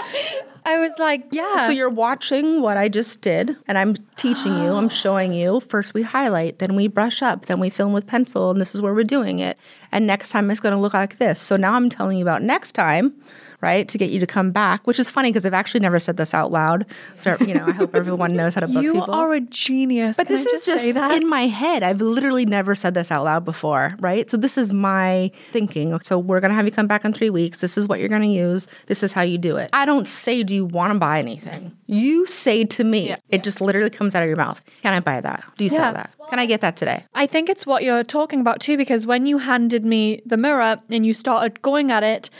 [0.64, 1.58] I was like, yeah.
[1.58, 4.72] So you're watching what I just did, and I'm teaching you.
[4.72, 5.60] I'm showing you.
[5.60, 8.80] First we highlight, then we brush up, then we film with pencil, and this is
[8.80, 9.58] where we're doing it.
[9.92, 11.40] And next time it's going to look like this.
[11.40, 13.12] So now I'm telling you about next time,
[13.62, 13.88] right?
[13.88, 16.34] To get you to come back, which is funny because I've actually never said this
[16.34, 16.84] out loud.
[17.16, 19.06] So you know, I hope everyone knows how to book you people.
[19.08, 20.16] You are a genius.
[20.16, 21.22] But Can this I is just that?
[21.22, 21.82] in my head.
[21.82, 24.28] I've literally never said this out loud before, right?
[24.28, 25.98] So this is my thinking.
[26.02, 27.60] So we're gonna have you come back in three weeks.
[27.60, 28.66] This is what you're gonna use.
[28.86, 29.70] This is how you do it.
[29.72, 31.76] I don't say, do you want to buy anything?
[31.86, 33.14] You say to me.
[33.28, 34.60] It just literally comes out of your mouth.
[34.82, 35.44] Can I buy that?
[35.56, 35.76] Do you Yeah.
[35.78, 36.10] sell that?
[36.30, 37.04] Can I get that today?
[37.14, 40.80] I think it's what you're talking about too, because when you handed me the mirror
[40.90, 42.30] and you started going at it,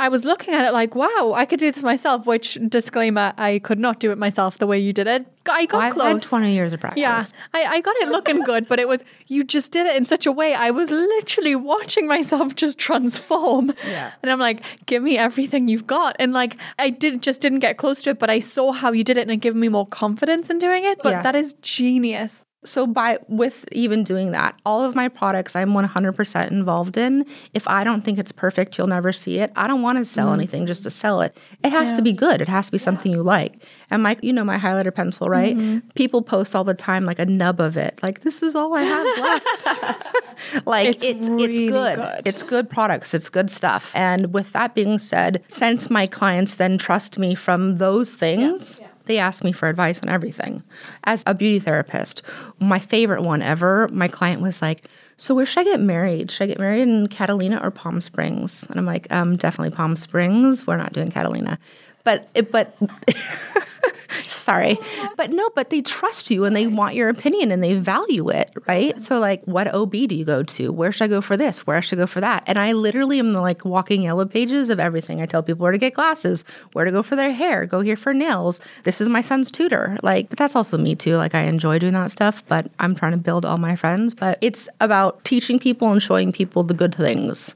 [0.00, 2.26] I was looking at it like, wow, I could do this myself.
[2.26, 5.26] Which disclaimer, I could not do it myself the way you did it.
[5.50, 6.22] I got I've close.
[6.22, 7.00] had 20 years of practice.
[7.00, 10.04] Yeah, I, I got it looking good, but it was you just did it in
[10.06, 10.54] such a way.
[10.54, 13.72] I was literally watching myself just transform.
[13.86, 14.12] Yeah.
[14.22, 16.16] and I'm like, give me everything you've got.
[16.18, 19.04] And like, I did just didn't get close to it, but I saw how you
[19.04, 20.98] did it, and it gave me more confidence in doing it.
[21.02, 21.22] But Yeah.
[21.22, 22.42] that is genius.
[22.62, 27.24] So by with even doing that, all of my products I'm 100% involved in.
[27.54, 29.50] If I don't think it's perfect, you'll never see it.
[29.56, 30.40] I don't want to sell mm-hmm.
[30.40, 31.34] anything just to sell it.
[31.64, 32.42] It has to be good.
[32.42, 33.62] It has to be something you like.
[33.90, 35.56] And my you know my highlighter pencil, right?
[35.56, 35.88] Mm-hmm.
[35.94, 37.98] People post all the time like a nub of it.
[38.02, 40.66] Like this is all I have left.
[40.66, 41.96] like It's it's it's, good.
[41.96, 42.22] good.
[42.26, 43.14] It's good products.
[43.14, 43.90] It's good stuff.
[43.94, 49.18] And with that being said, since my clients then trust me from those things, they
[49.18, 50.62] ask me for advice on everything.
[51.02, 52.22] As a beauty therapist,
[52.60, 54.84] my favorite one ever, my client was like,
[55.16, 56.30] So where should I get married?
[56.30, 58.64] Should I get married in Catalina or Palm Springs?
[58.68, 60.64] And I'm like, um, definitely Palm Springs.
[60.64, 61.58] We're not doing Catalina.
[62.04, 62.76] But but
[64.22, 64.78] sorry.
[65.16, 68.50] But no, but they trust you and they want your opinion and they value it,
[68.66, 69.00] right?
[69.00, 70.72] So like what OB do you go to?
[70.72, 71.66] Where should I go for this?
[71.66, 72.44] Where should I go for that?
[72.46, 75.20] And I literally am the like walking yellow pages of everything.
[75.20, 77.96] I tell people where to get glasses, where to go for their hair, go here
[77.96, 78.60] for nails.
[78.84, 79.98] This is my son's tutor.
[80.02, 81.16] Like, but that's also me too.
[81.16, 84.14] Like I enjoy doing that stuff, but I'm trying to build all my friends.
[84.14, 87.54] But it's about teaching people and showing people the good things.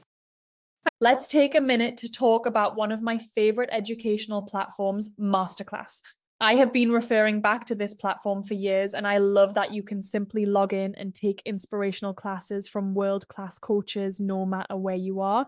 [1.01, 5.99] Let's take a minute to talk about one of my favorite educational platforms, Masterclass.
[6.39, 9.83] I have been referring back to this platform for years, and I love that you
[9.83, 14.95] can simply log in and take inspirational classes from world class coaches no matter where
[14.95, 15.47] you are.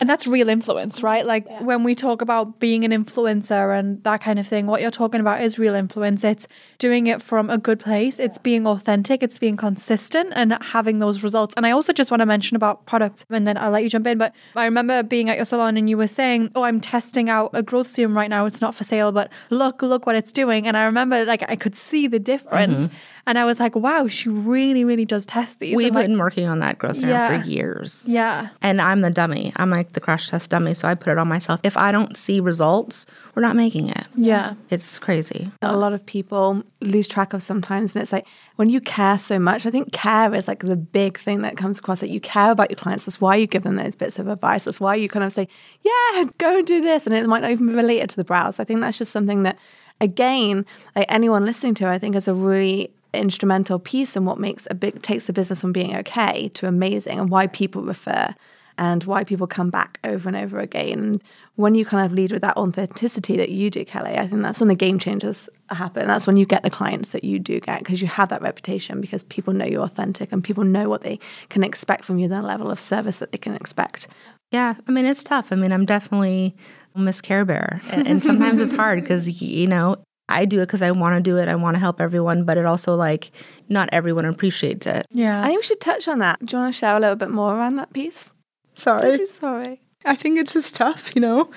[0.00, 1.26] And that's real influence, right?
[1.26, 4.90] Like when we talk about being an influencer and that kind of thing, what you're
[4.90, 6.24] talking about is real influence.
[6.24, 11.00] It's doing it from a good place, it's being authentic, it's being consistent and having
[11.00, 11.52] those results.
[11.56, 14.06] And I also just want to mention about products and then I'll let you jump
[14.06, 14.16] in.
[14.16, 17.50] But I remember being at your salon and you were saying, Oh, I'm testing out
[17.52, 18.46] a growth serum right now.
[18.46, 20.66] It's not for sale, but look, look what it's doing.
[20.66, 22.86] And I remember like I could see the difference.
[22.86, 22.94] Mm-hmm.
[23.26, 25.76] And I was like, wow, she really, really does test these.
[25.76, 27.42] We've like, been working on that growth serum Yeah.
[27.42, 28.04] for years.
[28.08, 28.48] yeah.
[28.62, 29.52] And I'm the dummy.
[29.56, 30.74] I'm like the crash test dummy.
[30.74, 31.60] So I put it on myself.
[31.62, 34.06] If I don't see results, we're not making it.
[34.14, 34.54] Yeah.
[34.70, 35.50] It's crazy.
[35.62, 38.26] a lot of people lose track of sometimes and it's like
[38.56, 41.78] when you care so much i think care is like the big thing that comes
[41.78, 44.28] across that you care about your clients that's why you give them those bits of
[44.28, 45.46] advice that's why you kind of say
[45.84, 48.58] yeah go and do this and it might not even be related to the brows
[48.60, 49.58] i think that's just something that
[50.00, 50.64] again
[50.96, 54.74] like anyone listening to i think is a really instrumental piece in what makes a
[54.74, 58.34] big takes the business from being okay to amazing and why people refer
[58.80, 60.98] and why people come back over and over again.
[60.98, 61.22] And
[61.56, 64.58] when you kind of lead with that authenticity that you do, Kelly, I think that's
[64.58, 66.06] when the game changes happen.
[66.06, 69.02] That's when you get the clients that you do get because you have that reputation
[69.02, 71.18] because people know you're authentic and people know what they
[71.50, 74.08] can expect from you, the level of service that they can expect.
[74.50, 75.52] Yeah, I mean it's tough.
[75.52, 76.56] I mean I'm definitely
[76.96, 79.96] Miss Care Bear, and, and sometimes it's hard because you know
[80.30, 81.48] I do it because I want to do it.
[81.48, 83.30] I want to help everyone, but it also like
[83.68, 85.04] not everyone appreciates it.
[85.10, 85.42] Yeah.
[85.42, 86.38] I think we should touch on that.
[86.44, 88.32] Do you want to share a little bit more around that piece?
[88.80, 89.26] Sorry.
[89.28, 89.80] Sorry.
[90.04, 91.50] I think it's just tough, you know.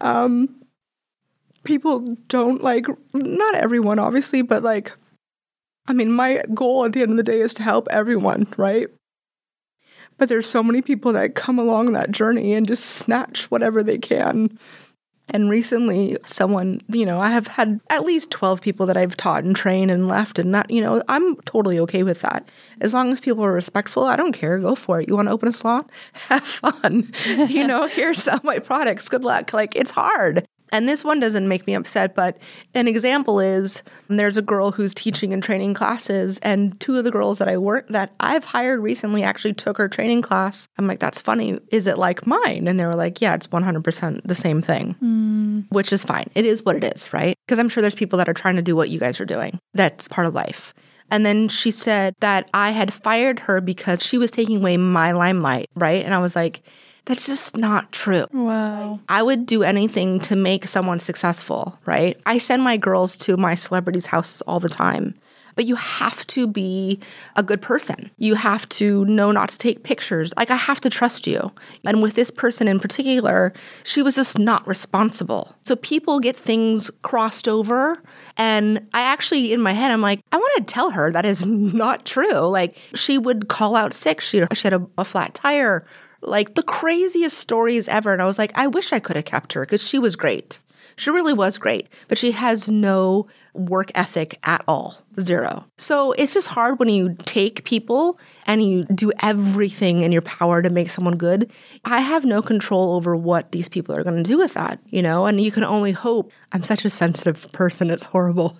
[0.00, 0.54] Um,
[1.64, 4.92] people don't like not everyone, obviously, but like,
[5.86, 8.88] I mean, my goal at the end of the day is to help everyone, right?
[10.18, 13.98] But there's so many people that come along that journey and just snatch whatever they
[13.98, 14.58] can.
[15.30, 19.42] And recently, someone, you know, I have had at least 12 people that I've taught
[19.42, 22.48] and trained and left, and that, you know, I'm totally okay with that.
[22.80, 24.58] As long as people are respectful, I don't care.
[24.58, 25.08] Go for it.
[25.08, 25.86] You want to open a salon?
[26.28, 27.12] Have fun.
[27.26, 29.08] you know, here's my products.
[29.08, 29.52] Good luck.
[29.52, 30.46] Like, it's hard.
[30.72, 32.38] And this one doesn't make me upset, but
[32.74, 37.10] an example is there's a girl who's teaching and training classes, and two of the
[37.10, 40.68] girls that I work that I've hired recently actually took her training class.
[40.78, 41.58] I'm like, that's funny.
[41.70, 42.66] Is it like mine?
[42.66, 45.60] And they were like, yeah, it's 100% the same thing, hmm.
[45.70, 46.26] which is fine.
[46.34, 47.36] It is what it is, right?
[47.46, 49.58] Because I'm sure there's people that are trying to do what you guys are doing.
[49.74, 50.74] That's part of life.
[51.10, 55.12] And then she said that I had fired her because she was taking away my
[55.12, 56.04] limelight, right?
[56.04, 56.62] And I was like,
[57.06, 58.26] that's just not true.
[58.32, 58.98] wow.
[59.08, 62.20] I would do anything to make someone successful, right?
[62.26, 65.14] I send my girls to my celebrities' house all the time.
[65.54, 67.00] But you have to be
[67.34, 68.10] a good person.
[68.18, 70.34] You have to know not to take pictures.
[70.36, 71.50] Like, I have to trust you.
[71.82, 75.54] And with this person in particular, she was just not responsible.
[75.62, 78.02] So people get things crossed over.
[78.36, 81.46] And I actually, in my head, I'm like, I want to tell her that is
[81.46, 82.40] not true.
[82.40, 84.20] Like, she would call out sick.
[84.20, 85.86] She, she had a, a flat tire
[86.26, 88.12] like the craziest stories ever.
[88.12, 90.58] And I was like, I wish I could have kept her because she was great.
[90.98, 94.98] She really was great, but she has no work ethic at all.
[95.20, 95.66] Zero.
[95.76, 100.62] So it's just hard when you take people and you do everything in your power
[100.62, 101.50] to make someone good.
[101.84, 105.02] I have no control over what these people are going to do with that, you
[105.02, 106.32] know, and you can only hope.
[106.52, 108.58] I'm such a sensitive person, it's horrible.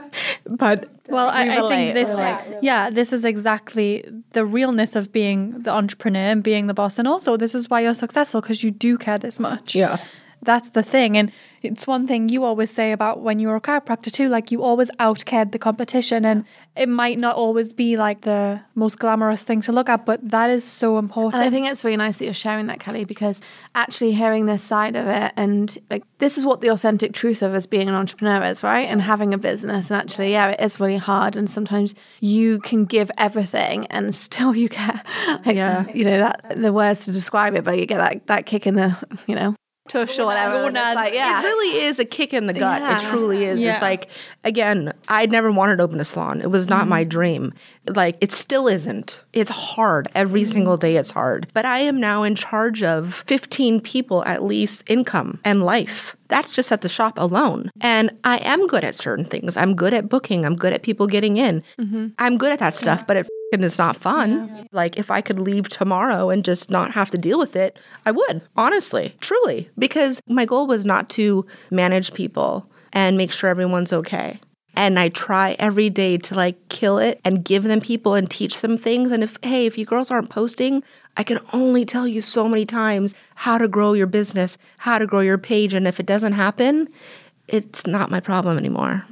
[0.46, 2.58] but Well, I, I think this, relate.
[2.62, 6.98] yeah, this is exactly the realness of being the entrepreneur and being the boss.
[6.98, 9.74] And also, this is why you're successful because you do care this much.
[9.74, 9.98] Yeah.
[10.42, 11.16] That's the thing.
[11.16, 14.52] And it's one thing you always say about when you were a chiropractor too, like
[14.52, 16.24] you always outcared the competition.
[16.24, 16.44] And
[16.76, 20.50] it might not always be like the most glamorous thing to look at, but that
[20.50, 21.42] is so important.
[21.42, 23.40] And I think it's really nice that you're sharing that, Kelly, because
[23.74, 27.54] actually hearing this side of it and like this is what the authentic truth of
[27.54, 28.88] us being an entrepreneur is, right?
[28.88, 29.90] And having a business.
[29.90, 31.36] And actually, yeah, it is really hard.
[31.36, 35.04] And sometimes you can give everything and still you get
[35.44, 35.86] like, Yeah.
[35.92, 38.76] you know, that the words to describe it, but you get that that kick in
[38.76, 38.96] the,
[39.26, 39.56] you know,
[39.88, 40.66] tush or whatever.
[40.66, 41.40] it's like, yeah.
[41.40, 42.82] It really is a kick in the gut.
[42.82, 42.96] Yeah.
[42.96, 43.60] It truly is.
[43.60, 43.74] Yeah.
[43.74, 44.08] It's like,
[44.44, 46.40] again, I'd never wanted to open a salon.
[46.40, 47.08] It was not my mm-hmm.
[47.08, 47.54] dream.
[47.86, 49.22] Like, it still isn't.
[49.32, 50.08] It's hard.
[50.14, 50.52] Every mm-hmm.
[50.52, 51.48] single day it's hard.
[51.54, 56.16] But I am now in charge of 15 people at least income and life.
[56.28, 57.70] That's just at the shop alone.
[57.80, 59.56] And I am good at certain things.
[59.56, 60.44] I'm good at booking.
[60.44, 61.62] I'm good at people getting in.
[61.78, 62.08] Mm-hmm.
[62.18, 64.68] I'm good at that stuff, but it and it's not fun.
[64.72, 68.10] Like if I could leave tomorrow and just not have to deal with it, I
[68.10, 73.92] would, honestly, truly, because my goal was not to manage people and make sure everyone's
[73.92, 74.40] okay.
[74.78, 78.60] and I try every day to like kill it and give them people and teach
[78.60, 79.10] them things.
[79.10, 80.84] And if, hey, if you girls aren't posting,
[81.16, 85.06] I can only tell you so many times how to grow your business, how to
[85.06, 85.74] grow your page.
[85.74, 86.88] And if it doesn't happen,
[87.48, 89.04] it's not my problem anymore.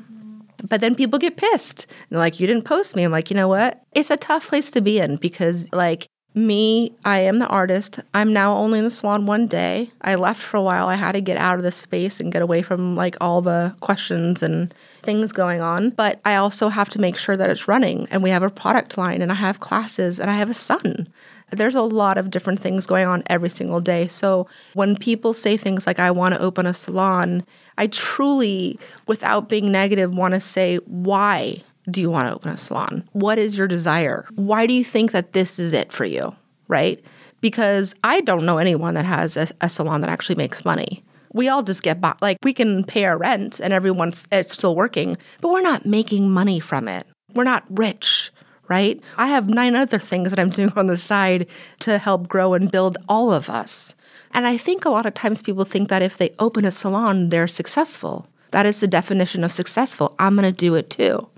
[0.62, 1.86] But then people get pissed.
[2.08, 3.04] They're like, you didn't post me.
[3.04, 3.82] I'm like, you know what?
[3.92, 7.98] It's a tough place to be in because, like, me, I am the artist.
[8.12, 9.90] I'm now only in the salon one day.
[10.02, 10.86] I left for a while.
[10.86, 13.74] I had to get out of this space and get away from like all the
[13.80, 15.90] questions and things going on.
[15.90, 18.98] But I also have to make sure that it's running and we have a product
[18.98, 21.08] line and I have classes and I have a son.
[21.50, 24.08] There's a lot of different things going on every single day.
[24.08, 27.44] So when people say things like, I want to open a salon,
[27.78, 31.62] I truly, without being negative, want to say, why?
[31.90, 33.08] do you want to open a salon?
[33.12, 34.26] What is your desire?
[34.34, 36.34] Why do you think that this is it for you?
[36.68, 37.02] Right?
[37.40, 41.04] Because I don't know anyone that has a, a salon that actually makes money.
[41.32, 44.74] We all just get by, like we can pay our rent and everyone's it's still
[44.74, 47.06] working, but we're not making money from it.
[47.34, 48.32] We're not rich,
[48.68, 49.00] right?
[49.16, 51.46] I have nine other things that I'm doing on the side
[51.80, 53.94] to help grow and build all of us.
[54.32, 57.30] And I think a lot of times people think that if they open a salon,
[57.30, 58.28] they're successful.
[58.50, 60.14] That is the definition of successful.
[60.18, 61.28] I'm going to do it too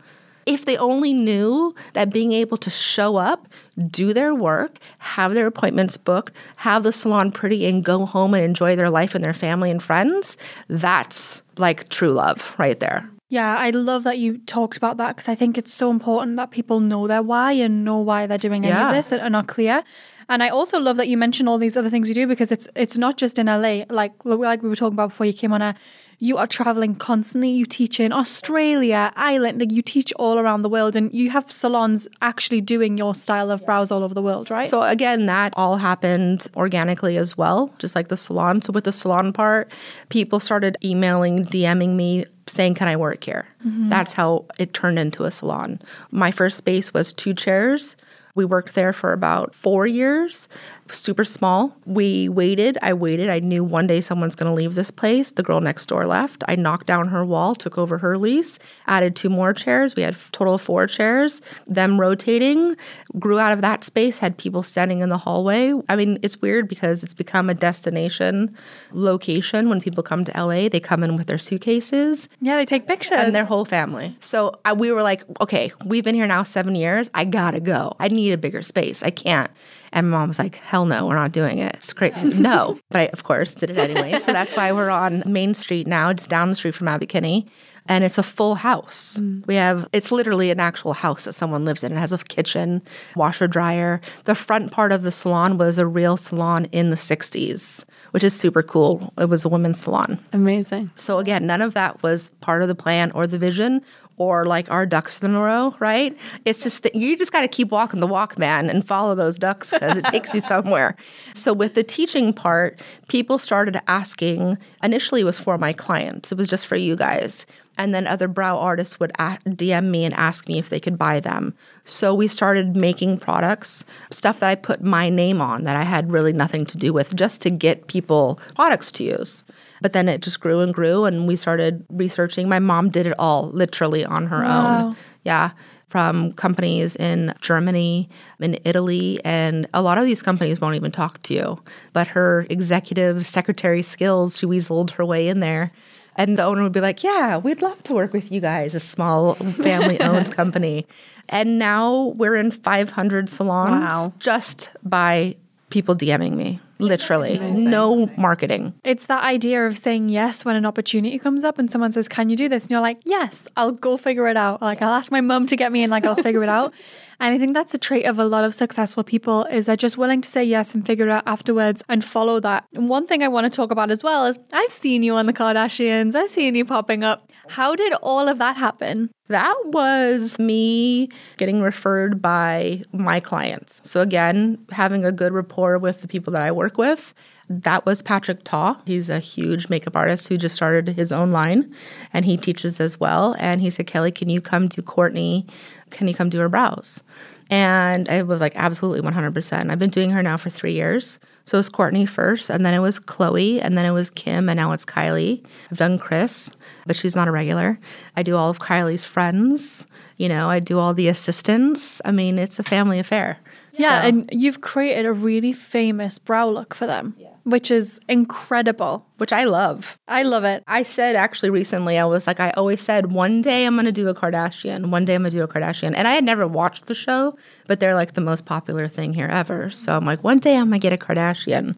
[0.49, 3.47] if they only knew that being able to show up,
[3.91, 8.43] do their work, have their appointments booked, have the salon pretty, and go home and
[8.43, 10.39] enjoy their life and their family and friends,
[10.69, 13.11] that's like true love right there.
[13.31, 16.51] Yeah, I love that you talked about that because I think it's so important that
[16.51, 18.89] people know their why and know why they're doing any Yeah.
[18.89, 19.85] of this and are not clear.
[20.31, 22.67] And I also love that you mentioned all these other things you do because it's
[22.75, 23.85] it's not just in LA.
[23.91, 25.75] Like like we were talking about before you came on air.
[26.21, 27.51] You are traveling constantly.
[27.51, 29.61] You teach in Australia, Ireland.
[29.61, 33.51] Like you teach all around the world, and you have salons actually doing your style
[33.51, 34.67] of brows all over the world, right?
[34.67, 38.63] So again, that all happened organically as well, just like the salon.
[38.63, 39.71] So with the salon part,
[40.09, 43.89] people started emailing, DMing me saying, "Can I work here?" Mm-hmm.
[43.89, 45.81] That's how it turned into a salon.
[46.11, 47.95] My first space was two chairs.
[48.35, 50.49] We worked there for about four years,
[50.93, 51.77] super small.
[51.87, 52.79] We waited.
[52.83, 53.29] I waited.
[53.29, 55.31] I knew one day someone's going to leave this place.
[55.31, 56.45] The girl next door left.
[56.49, 59.97] I knocked down her wall, took over her lease, added two more chairs.
[59.97, 62.77] We had a total of four chairs, them rotating,
[63.19, 65.73] grew out of that space, had people standing in the hallway.
[65.89, 68.57] I mean, it's weird because it's become a destination
[68.93, 69.69] location.
[69.69, 73.19] When people come to LA, they come in with their suitcases yeah, they take pictures.
[73.19, 74.17] and their whole family.
[74.21, 77.11] So uh, we were like, okay, we've been here now seven years.
[77.15, 77.95] I gotta go.
[77.99, 79.03] I need a bigger space.
[79.03, 79.51] I can't.
[79.93, 81.75] And my mom was like, hell no, we're not doing it.
[81.77, 82.17] It's great.
[82.23, 82.79] no.
[82.91, 84.19] But I, of course, did it anyway.
[84.21, 86.11] So that's why we're on Main Street now.
[86.11, 87.47] It's down the street from Abbot Kinney.
[87.91, 89.17] And it's a full house.
[89.19, 89.47] Mm.
[89.47, 91.93] We have, it's literally an actual house that someone lives in.
[91.93, 92.83] It has a kitchen,
[93.17, 94.03] washer, dryer.
[94.25, 98.39] The front part of the salon was a real salon in the 60s, which is
[98.39, 99.15] super cool.
[99.17, 100.19] It was a women's salon.
[100.35, 100.91] Amazing.
[100.97, 103.83] So again, none of that was part of the plan or the vision
[104.19, 106.17] or like our ducks in a row, right?
[106.45, 109.39] It's just that you just got to keep walking the walk, man, and follow those
[109.39, 110.97] ducks because it takes you somewhere.
[111.35, 114.59] So with the teaching part, people started asking.
[114.83, 116.33] Initially, it was for my clients.
[116.33, 117.47] It was just for you guys.
[117.79, 121.21] And then other brow artists would DM me and ask me if they could buy
[121.21, 121.55] them.
[121.85, 126.11] So we started making products, stuff that I put my name on that I had
[126.11, 129.45] really nothing to do with, just to get people products to use.
[129.83, 132.49] But then it just grew and grew, and we started researching.
[132.49, 134.97] My mom did it all literally on her own.
[135.25, 135.51] Yeah.
[135.87, 138.11] From companies in Germany,
[138.41, 141.63] in Italy, and a lot of these companies won't even talk to you.
[141.95, 145.71] But her executive secretary skills, she weaseled her way in there.
[146.15, 148.81] And the owner would be like, Yeah, we'd love to work with you guys, a
[148.81, 150.87] small family owned company.
[151.31, 154.13] And now we're in 500 salons Wow.
[154.19, 155.37] just by
[155.71, 157.39] people DMing me, literally.
[157.39, 158.75] No marketing.
[158.85, 162.31] It's that idea of saying yes when an opportunity comes up and someone says, Can
[162.31, 162.65] you do this?
[162.65, 164.63] And you're like, Yes, I'll go figure it out.
[164.63, 166.73] Like, I'll ask my mum to get me in, like, I'll figure it out.
[167.21, 169.99] And I think that's a trait of a lot of successful people is they're just
[169.99, 172.65] willing to say yes and figure out afterwards and follow that.
[172.73, 175.27] And one thing I want to talk about as well is I've seen you on
[175.27, 177.31] the Kardashians, I've seen you popping up.
[177.49, 179.11] How did all of that happen?
[179.29, 183.81] That was me getting referred by my clients.
[183.85, 187.15] So, again, having a good rapport with the people that I work with.
[187.51, 188.81] That was Patrick Ta.
[188.85, 191.75] He's a huge makeup artist who just started his own line
[192.13, 193.37] and he teaches as well.
[193.39, 195.49] And he said, Kelley, can you come do Kourtney?
[195.91, 197.03] Can you come do her brows?
[197.51, 199.71] And I was like, absolutely 100%.
[199.71, 201.19] I've been doing her now for three years.
[201.47, 204.51] So it was Kourtney first, and then it was Khloé, and then it was Kim,
[204.51, 205.43] and now it's Kylie.
[205.71, 206.51] I've done Kris,
[206.87, 207.79] but she's not a regular.
[208.17, 209.87] I do all of Kylie's friends.
[210.19, 212.03] You know, I do all the assistants.
[212.05, 213.39] I mean, it's a family affair.
[213.79, 217.15] Yeah, So- and you've created a really famous brow look for them,
[217.45, 219.05] which is incredible.
[219.19, 219.99] which I love.
[220.07, 220.63] I love it.
[220.69, 223.91] I said actually recently, I was like, I always said one day I'm going to
[223.91, 224.91] do a Kardashian.
[224.91, 225.93] One day I'm going to do a Kardashian.
[225.97, 229.27] And I had never watched the show, but they're like the most popular thing here
[229.27, 229.71] ever.
[229.71, 231.75] So I'm like, one day I'm going to get a Kardashian.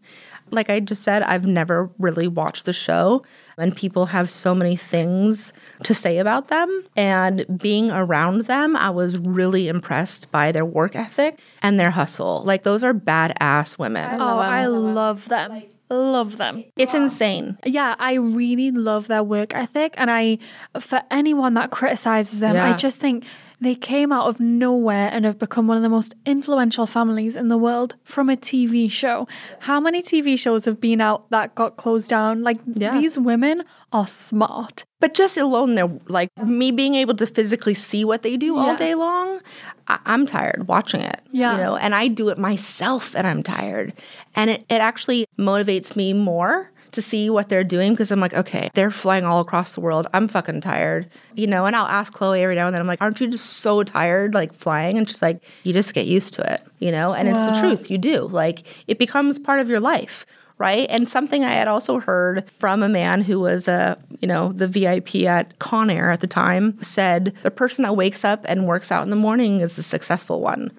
[0.51, 3.23] Like I just said, I've never really watched the show,
[3.57, 6.83] and people have so many things to say about them.
[6.95, 12.43] And being around them, I was really impressed by their work ethic and their hustle.
[12.43, 14.19] Like, those are badass women.
[14.19, 15.63] Oh, I love them.
[15.89, 16.63] Love them.
[16.77, 17.57] It's insane.
[17.65, 19.93] Yeah, I really love their work ethic.
[19.97, 20.37] And I,
[20.79, 23.25] for anyone that criticizes them, I just think
[23.61, 27.47] they came out of nowhere and have become one of the most influential families in
[27.47, 29.27] the world from a TV show.
[29.59, 32.41] How many TV shows have been out that got closed down?
[32.41, 32.91] Like, Yeah.
[32.99, 34.83] these women are smart.
[34.99, 38.75] But just alone, they're like me being able to physically see what they do all
[38.75, 39.39] day long.
[39.87, 41.19] I- I'm tired watching it.
[41.31, 41.51] Yeah.
[41.53, 43.93] you know, and I do it myself, and I'm tired,
[44.35, 48.33] and it it actually motivates me more to see what they're doing because I'm like,
[48.33, 50.07] okay, they're flying all across the world.
[50.13, 51.65] I'm fucking tired, you know.
[51.65, 52.81] And I'll ask Khloé every now and then.
[52.81, 54.97] I'm like, aren't you just so tired, like flying?
[54.97, 57.13] And she's like, you just get used to it, you know.
[57.13, 57.89] And it's the truth.
[57.89, 58.21] You do.
[58.21, 60.25] Like it becomes part of your life
[60.61, 60.85] right?
[60.91, 64.67] And something I had also heard from a man who was a, you know, the
[64.67, 69.03] VIP at Conair at the time said the person that wakes up and works out
[69.03, 70.71] in the morning is the successful one.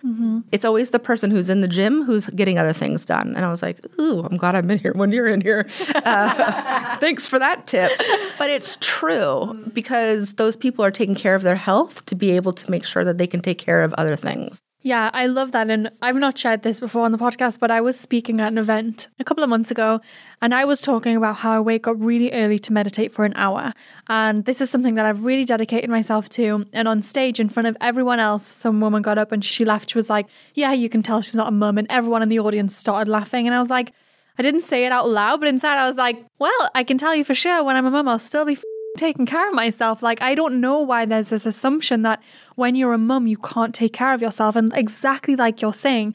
[0.52, 3.34] It's always the person who's in the gym who's getting other things done.
[3.34, 5.66] And I was like, ooh, I'm glad I'm in here when you're in here.
[6.04, 7.90] Uh, thanks for that tip.
[8.38, 12.52] But it's true because those people are taking care of their health to be able
[12.54, 14.62] to make sure that they can take care of other things.
[14.84, 15.70] Yeah, I love that.
[15.70, 18.58] And I've not shared this before on the podcast, but I was speaking at an
[18.58, 20.00] event a couple of months ago
[20.40, 23.32] and I was talking about how I wake up really early to meditate for an
[23.36, 23.72] hour.
[24.08, 26.66] And this is something that I've really dedicated myself to.
[26.72, 29.90] And on stage, in front of everyone else, some woman got up and she left.
[29.90, 31.78] She was like, Yeah, you can tell she's not a mum.
[31.78, 33.46] And everyone in the audience started laughing.
[33.46, 33.92] And I was like,
[34.36, 37.14] I didn't say it out loud, but inside I was like, Well, I can tell
[37.14, 38.58] you for sure when I'm a mum, I'll still be.
[38.96, 40.02] Taking care of myself.
[40.02, 42.22] Like, I don't know why there's this assumption that
[42.56, 44.54] when you're a mum, you can't take care of yourself.
[44.54, 46.14] And exactly like you're saying,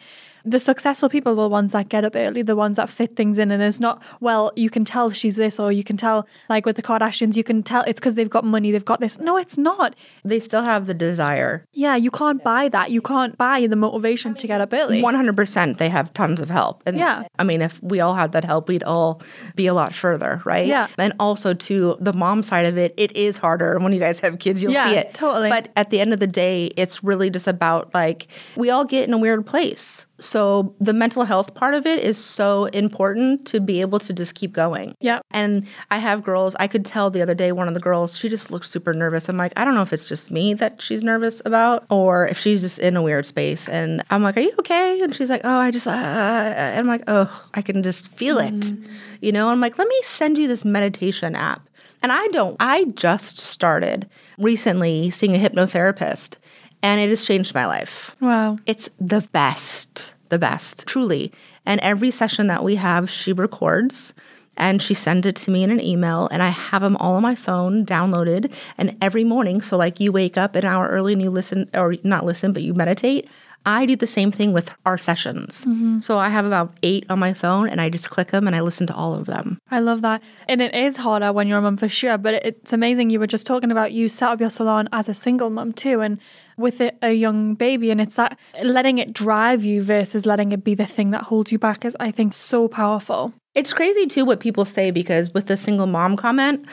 [0.49, 3.37] the successful people are the ones that get up early, the ones that fit things
[3.37, 3.51] in.
[3.51, 6.75] And it's not, well, you can tell she's this, or you can tell, like with
[6.75, 9.19] the Kardashians, you can tell it's because they've got money, they've got this.
[9.19, 9.95] No, it's not.
[10.23, 11.65] They still have the desire.
[11.73, 12.91] Yeah, you can't buy that.
[12.91, 15.01] You can't buy the motivation to get up early.
[15.01, 16.81] 100% they have tons of help.
[16.85, 17.23] And Yeah.
[17.37, 19.21] I mean, if we all had that help, we'd all
[19.55, 20.65] be a lot further, right?
[20.67, 20.87] Yeah.
[20.97, 23.77] And also, to the mom side of it, it is harder.
[23.79, 25.13] When you guys have kids, you'll Yeah, see it.
[25.13, 25.49] totally.
[25.49, 29.07] But at the end of the day, it's really just about like, we all get
[29.07, 30.05] in a weird place.
[30.19, 34.35] So the mental health part of it is so important to be able to just
[34.35, 34.95] keep going.
[34.99, 35.19] Yeah.
[35.31, 38.29] And I have girls, I could tell the other day, one of the girls, she
[38.29, 39.29] just looked super nervous.
[39.29, 42.39] I'm like, I don't know if it's just me that she's nervous about or if
[42.39, 43.69] she's just in a weird space.
[43.69, 44.99] And I'm like, Are you okay?
[45.01, 48.39] And she's like, Oh, I just, uh, and I'm like, Oh, I can just feel
[48.39, 48.73] it.
[49.21, 51.67] You know, I'm like, Let me send you this meditation app.
[52.03, 54.07] And I don't, I just started
[54.37, 56.37] recently seeing a hypnotherapist
[56.81, 58.15] and it has changed my life.
[58.19, 58.57] Wow.
[58.65, 61.31] It's the best, the best, truly.
[61.65, 64.13] And every session that we have, she records
[64.55, 67.21] and she sends it to me in an email, and I have them all on
[67.21, 68.51] my phone downloaded.
[68.77, 71.95] And every morning, so like you wake up an hour early and you listen, or
[72.03, 73.29] not listen, but you meditate.
[73.67, 75.65] I do the same thing with our sessions.
[75.65, 75.99] Mm-hmm.
[75.99, 78.61] So I have about eight on my phone, and I just click them and I
[78.61, 79.59] listen to all of them.
[79.69, 80.23] I love that.
[80.47, 82.17] And it is harder when you're a mum for sure.
[82.17, 83.11] But it's amazing.
[83.11, 86.01] You were just talking about you set up your salon as a single mum too.
[86.01, 86.19] And
[86.57, 87.91] with a, a young baby.
[87.91, 91.51] And it's that letting it drive you versus letting it be the thing that holds
[91.51, 93.33] you back is, I think, so powerful.
[93.55, 96.65] It's crazy too what people say because with the single mom comment,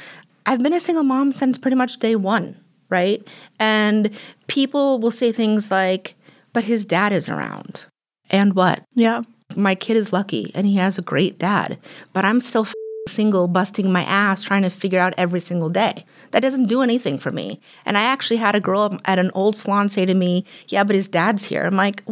[0.47, 2.61] I've been a single mom since pretty much day one,
[2.91, 3.27] right?
[3.59, 4.11] And
[4.47, 6.15] people will say things like,
[6.53, 7.87] but his dad is around.
[8.31, 8.83] And what?
[8.95, 9.23] Yeah.
[9.57, 11.79] My kid is lucky and he has a great dad,
[12.13, 12.75] but I'm still f-
[13.09, 16.05] single, busting my ass trying to figure out every single day.
[16.35, 17.61] That doesn't do anything for me.
[17.87, 20.97] And I actually had a girl at an old salon say to me, Yeah, but
[20.97, 21.63] his dad's here.
[21.63, 22.03] I'm like,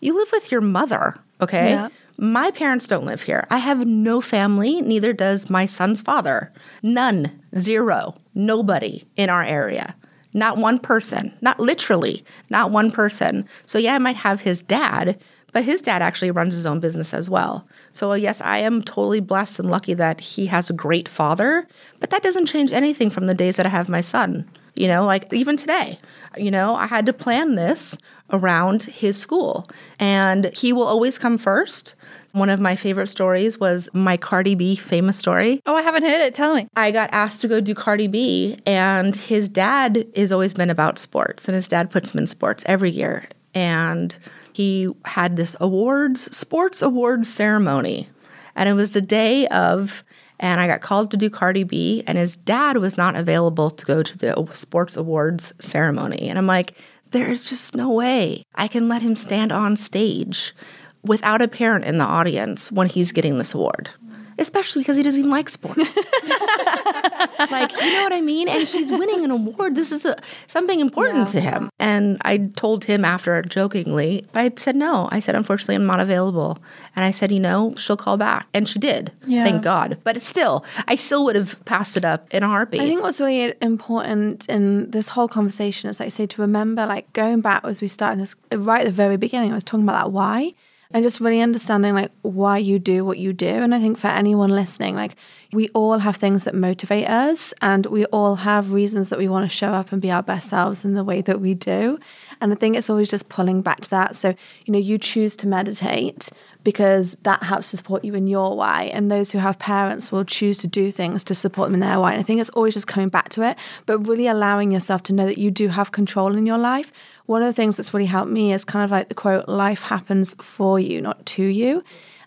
[0.00, 1.72] You live with your mother, okay?
[1.72, 1.90] Yeah.
[2.16, 3.46] My parents don't live here.
[3.50, 6.54] I have no family, neither does my son's father.
[6.82, 9.94] None, zero, nobody in our area.
[10.32, 13.46] Not one person, not literally, not one person.
[13.66, 15.20] So, yeah, I might have his dad,
[15.54, 17.66] but his dad actually runs his own business as well.
[17.92, 21.66] So, uh, yes, I am totally blessed and lucky that he has a great father,
[22.00, 24.50] but that doesn't change anything from the days that I have my son.
[24.74, 26.00] You know, like even today,
[26.36, 27.96] you know, I had to plan this
[28.30, 31.94] around his school, and he will always come first.
[32.32, 35.62] One of my favorite stories was my Cardi B famous story.
[35.66, 36.34] Oh, I haven't heard it.
[36.34, 36.66] Tell me.
[36.74, 40.98] I got asked to go do Cardi B, and his dad has always been about
[40.98, 43.28] sports, and his dad puts him in sports every year.
[43.54, 44.16] And
[44.54, 48.08] he had this awards, sports awards ceremony.
[48.54, 50.04] And it was the day of,
[50.38, 53.84] and I got called to do Cardi B, and his dad was not available to
[53.84, 56.28] go to the sports awards ceremony.
[56.28, 56.74] And I'm like,
[57.10, 60.54] there is just no way I can let him stand on stage
[61.02, 63.90] without a parent in the audience when he's getting this award.
[64.38, 65.76] Especially because he doesn't even like sport.
[67.50, 68.48] like, you know what I mean?
[68.48, 69.76] And he's winning an award.
[69.76, 70.16] This is a,
[70.46, 71.70] something important to him.
[71.78, 75.08] And I told him after jokingly, but I said no.
[75.10, 76.58] I said, unfortunately, I'm not available.
[76.96, 78.46] And I said, you know, she'll call back.
[78.54, 79.12] And she did.
[79.26, 79.44] Yeah.
[79.44, 79.98] Thank God.
[80.04, 82.80] But it's still, I still would have passed it up in a heartbeat.
[82.80, 86.86] I think what's really important in this whole conversation is, like I say, to remember,
[86.86, 89.84] like going back as we started this right at the very beginning, I was talking
[89.84, 90.54] about that why
[90.94, 93.48] and just really understanding like why you do what you do.
[93.48, 95.16] And I think for anyone listening, like
[95.54, 99.48] we all have things that motivate us and we all have reasons that we want
[99.48, 101.98] to show up and be our best selves in the way that we do.
[102.40, 104.16] And I think it's always just pulling back to that.
[104.16, 104.34] So,
[104.66, 106.28] you know, you choose to meditate
[106.64, 108.84] because that helps to support you in your why.
[108.84, 112.00] And those who have parents will choose to do things to support them in their
[112.00, 112.12] why.
[112.12, 115.12] And I think it's always just coming back to it, but really allowing yourself to
[115.12, 116.92] know that you do have control in your life.
[117.26, 119.82] One of the things that's really helped me is kind of like the quote, life
[119.82, 121.84] happens for you, not to you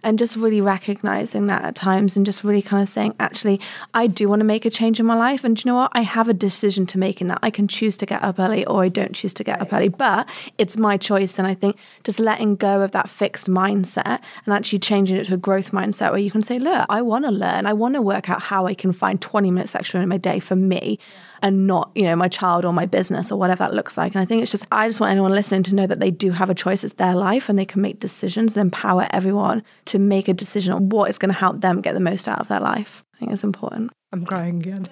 [0.08, 3.60] and just really recognizing that at times and just really kind of saying, actually,
[3.93, 5.43] I do want to make a change in my life.
[5.43, 5.91] And you know what?
[5.91, 7.39] I have a decision to make in that.
[7.43, 9.89] I can choose to get up early or I don't choose to get up early,
[9.89, 10.26] but
[10.58, 11.38] it's my choice.
[11.38, 15.34] And I think just letting go of that fixed mindset and actually changing it to
[15.34, 17.66] a growth mindset where you can say, look, I want to learn.
[17.66, 20.39] I want to work out how I can find 20 minutes extra in my day
[20.39, 20.99] for me
[21.41, 24.13] and not, you know, my child or my business or whatever that looks like.
[24.13, 26.31] And I think it's just, I just want anyone listening to know that they do
[26.31, 26.83] have a choice.
[26.83, 30.73] It's their life and they can make decisions and empower everyone to make a decision
[30.73, 33.03] on what is going to help them get the most out of their life.
[33.15, 33.91] I think it's important.
[34.11, 34.88] I'm crying again.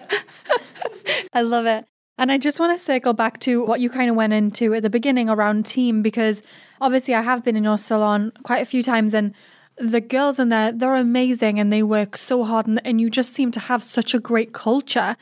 [1.33, 1.85] I love it.
[2.17, 4.83] And I just want to circle back to what you kind of went into at
[4.83, 6.41] the beginning around team, because
[6.79, 9.33] obviously I have been in your salon quite a few times and
[9.77, 13.33] the girls in there, they're amazing and they work so hard and, and you just
[13.33, 15.17] seem to have such a great culture.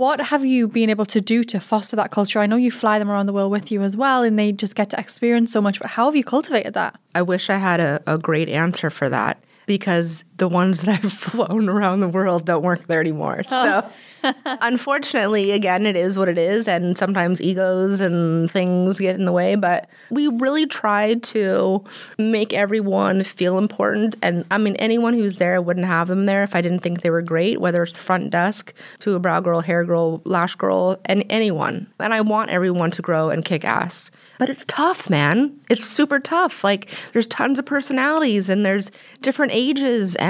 [0.00, 2.38] What have you been able to do to foster that culture?
[2.38, 4.74] I know you fly them around the world with you as well, and they just
[4.74, 6.98] get to experience so much, but how have you cultivated that?
[7.14, 11.12] I wish I had a, a great answer for that because the ones that I've
[11.12, 13.42] flown around the world don't work there anymore.
[13.50, 13.90] Oh.
[14.22, 16.66] So, unfortunately, again, it is what it is.
[16.66, 19.54] And sometimes egos and things get in the way.
[19.54, 21.84] But we really try to
[22.18, 24.16] make everyone feel important.
[24.22, 27.10] And I mean, anyone who's there, wouldn't have them there if I didn't think they
[27.10, 30.98] were great, whether it's the front desk to a brow girl, hair girl, lash girl,
[31.04, 31.86] and anyone.
[31.98, 34.10] And I want everyone to grow and kick ass.
[34.38, 35.58] But it's tough, man.
[35.68, 36.64] It's super tough.
[36.64, 40.29] Like, there's tons of personalities and there's different ages and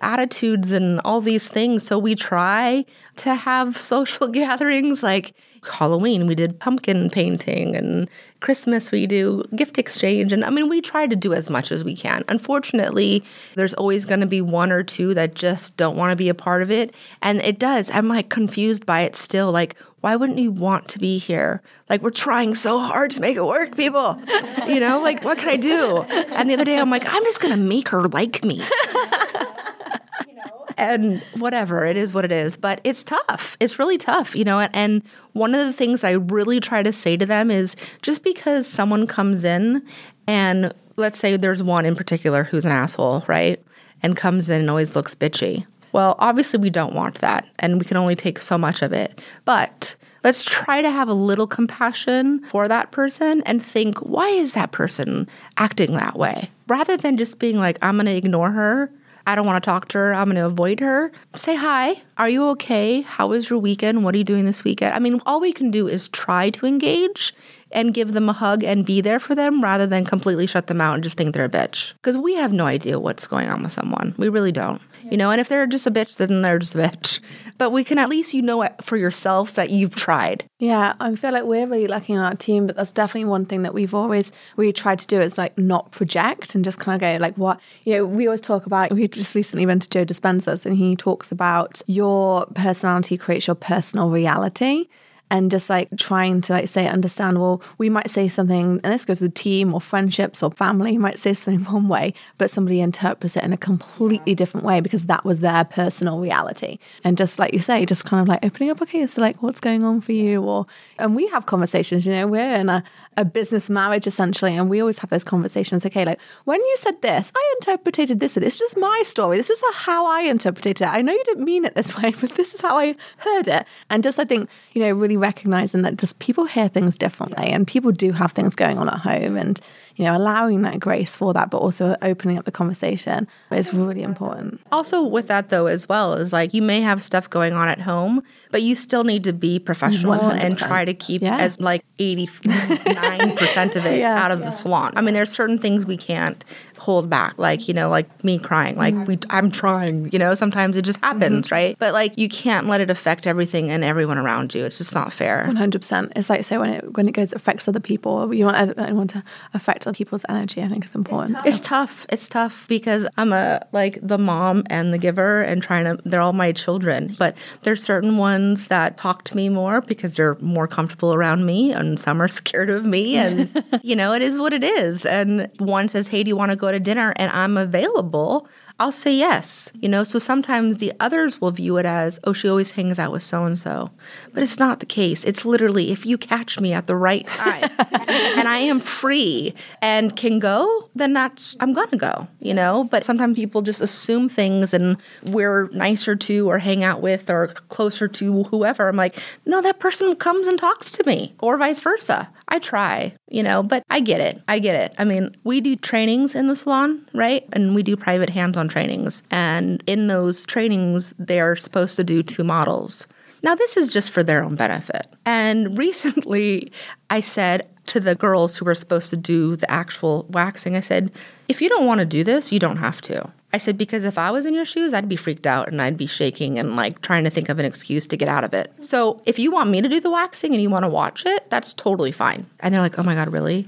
[0.00, 1.82] attitudes and all these things.
[1.82, 2.84] So we try
[3.16, 5.34] to have social gatherings like
[5.64, 8.08] Halloween, we did pumpkin painting, and
[8.40, 10.32] Christmas, we do gift exchange.
[10.32, 12.24] And I mean, we try to do as much as we can.
[12.28, 13.24] Unfortunately,
[13.54, 16.34] there's always going to be one or two that just don't want to be a
[16.34, 16.94] part of it.
[17.22, 17.90] And it does.
[17.90, 19.50] I'm like confused by it still.
[19.50, 21.60] Like, why wouldn't you want to be here?
[21.90, 24.20] Like, we're trying so hard to make it work, people.
[24.68, 26.02] You know, like, what can I do?
[26.02, 28.64] And the other day, I'm like, I'm just going to make her like me You
[30.36, 30.66] know?
[30.76, 34.60] and whatever it is what it is but it's tough it's really tough you know
[34.60, 38.64] and one of the things i really try to say to them is just because
[38.68, 39.84] someone comes in
[40.28, 43.60] and let's say there's one in particular who's an asshole right
[44.04, 47.84] and comes in and always looks bitchy well obviously we don't want that and we
[47.84, 52.44] can only take so much of it but let's try to have a little compassion
[52.50, 57.38] for that person and think why is that person acting that way rather than just
[57.38, 58.90] being like i'm going to ignore her
[59.28, 60.14] I don't want to talk to her.
[60.14, 61.12] I'm going to avoid her.
[61.36, 62.00] Say hi.
[62.16, 63.02] Are you okay?
[63.02, 64.02] How was your weekend?
[64.02, 64.94] What are you doing this weekend?
[64.94, 67.34] I mean, all we can do is try to engage
[67.70, 70.80] and give them a hug and be there for them rather than completely shut them
[70.80, 71.92] out and just think they're a bitch.
[71.96, 74.14] Because we have no idea what's going on with someone.
[74.16, 74.80] We really don't.
[75.10, 77.20] You know, and if they're just a bitch, then they're just a bitch.
[77.56, 80.44] But we can at least you know for yourself that you've tried.
[80.58, 83.62] Yeah, I feel like we're really lucky in our team, but that's definitely one thing
[83.62, 87.00] that we've always really tried to do is like not project and just kind of
[87.00, 88.06] go like what you know.
[88.06, 88.92] We always talk about.
[88.92, 93.56] We just recently went to Joe Dispenza's and he talks about your personality creates your
[93.56, 94.86] personal reality
[95.30, 99.04] and just like trying to like say understand well we might say something and this
[99.04, 102.80] goes with team or friendships or family you might say something one way but somebody
[102.80, 106.78] interprets it in a completely different way because that was their personal reality.
[107.04, 109.60] And just like you say just kind of like opening up okay so like what's
[109.60, 110.42] going on for you?
[110.42, 110.66] Or
[110.98, 112.82] and we have conversations you know we're in a,
[113.18, 115.84] a business marriage essentially and we always have those conversations.
[115.84, 119.36] Okay like when you said this i interpreted this it's just my story.
[119.36, 120.86] This is how i interpreted it.
[120.86, 123.66] I know you didn't mean it this way but this is how i heard it.
[123.90, 127.66] And just i think you know really recognizing that just people hear things differently and
[127.66, 129.60] people do have things going on at home and
[129.98, 134.02] you know, allowing that grace for that, but also opening up the conversation is really
[134.02, 134.60] important.
[134.72, 137.80] Also, with that though, as well, is like you may have stuff going on at
[137.80, 138.22] home,
[138.52, 140.58] but you still need to be professional and 100%.
[140.68, 141.36] try to keep Yeah.
[141.38, 144.16] as like 89% of it Yeah.
[144.22, 144.92] out of the salon.
[144.96, 146.44] I mean, there's certain things we can't
[146.78, 149.30] hold back, like, you know, like me crying, like we, mm-hmm.
[149.30, 151.54] I'm trying, you know, sometimes it just happens, mm-hmm.
[151.54, 151.76] right?
[151.78, 154.64] But like you can't let it affect everything and everyone around you.
[154.64, 155.44] It's just not fair.
[155.44, 156.12] One hundred percent.
[156.16, 159.22] It's like so when it when it goes affects other people, you want anyone to
[159.54, 160.62] affect other people's energy.
[160.62, 161.38] I think it's important.
[161.44, 162.06] It's tough.
[162.10, 166.20] It's tough because I'm a like the mom and the giver and trying to they're
[166.20, 167.14] all my children.
[167.18, 171.72] But there's certain ones that talk to me more because they're more comfortable around me
[171.72, 175.04] and some are scared of me and you know, it is what it is.
[175.04, 177.12] And one says, Hey, do you want to go to dinner?
[177.16, 178.48] And I'm available.
[178.80, 179.72] I'll say yes.
[179.74, 183.10] You know, so sometimes the others will view it as, oh, she always hangs out
[183.10, 183.90] with so and so.
[184.32, 185.24] But it's not the case.
[185.24, 190.14] It's literally if you catch me at the right time and I am free and
[190.14, 192.84] can go, then that's, I'm going to go, you know?
[192.84, 197.48] But sometimes people just assume things and we're nicer to or hang out with or
[197.48, 198.88] closer to whoever.
[198.88, 202.28] I'm like, no, that person comes and talks to me or vice versa.
[202.48, 204.42] I try, you know, but I get it.
[204.48, 204.94] I get it.
[204.98, 207.46] I mean, we do trainings in the salon, right?
[207.52, 209.22] And we do private hands on trainings.
[209.30, 213.06] And in those trainings, they're supposed to do two models.
[213.42, 215.06] Now, this is just for their own benefit.
[215.26, 216.72] And recently,
[217.10, 221.12] I said to the girls who were supposed to do the actual waxing, I said,
[221.48, 223.30] if you don't want to do this, you don't have to.
[223.50, 225.96] I said, because if I was in your shoes, I'd be freaked out and I'd
[225.96, 228.70] be shaking and like trying to think of an excuse to get out of it.
[228.82, 231.48] So if you want me to do the waxing and you want to watch it,
[231.48, 232.44] that's totally fine.
[232.60, 233.66] And they're like, oh my God, really?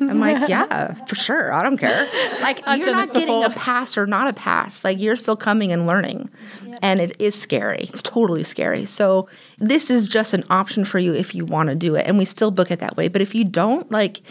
[0.00, 1.52] I'm like, yeah, for sure.
[1.52, 2.08] I don't care.
[2.40, 3.62] Like, I've you're not getting a before.
[3.62, 4.82] pass or not a pass.
[4.82, 6.28] Like, you're still coming and learning.
[6.82, 7.84] And it is scary.
[7.84, 8.84] It's totally scary.
[8.84, 9.28] So
[9.58, 12.06] this is just an option for you if you want to do it.
[12.06, 13.06] And we still book it that way.
[13.06, 14.22] But if you don't, like,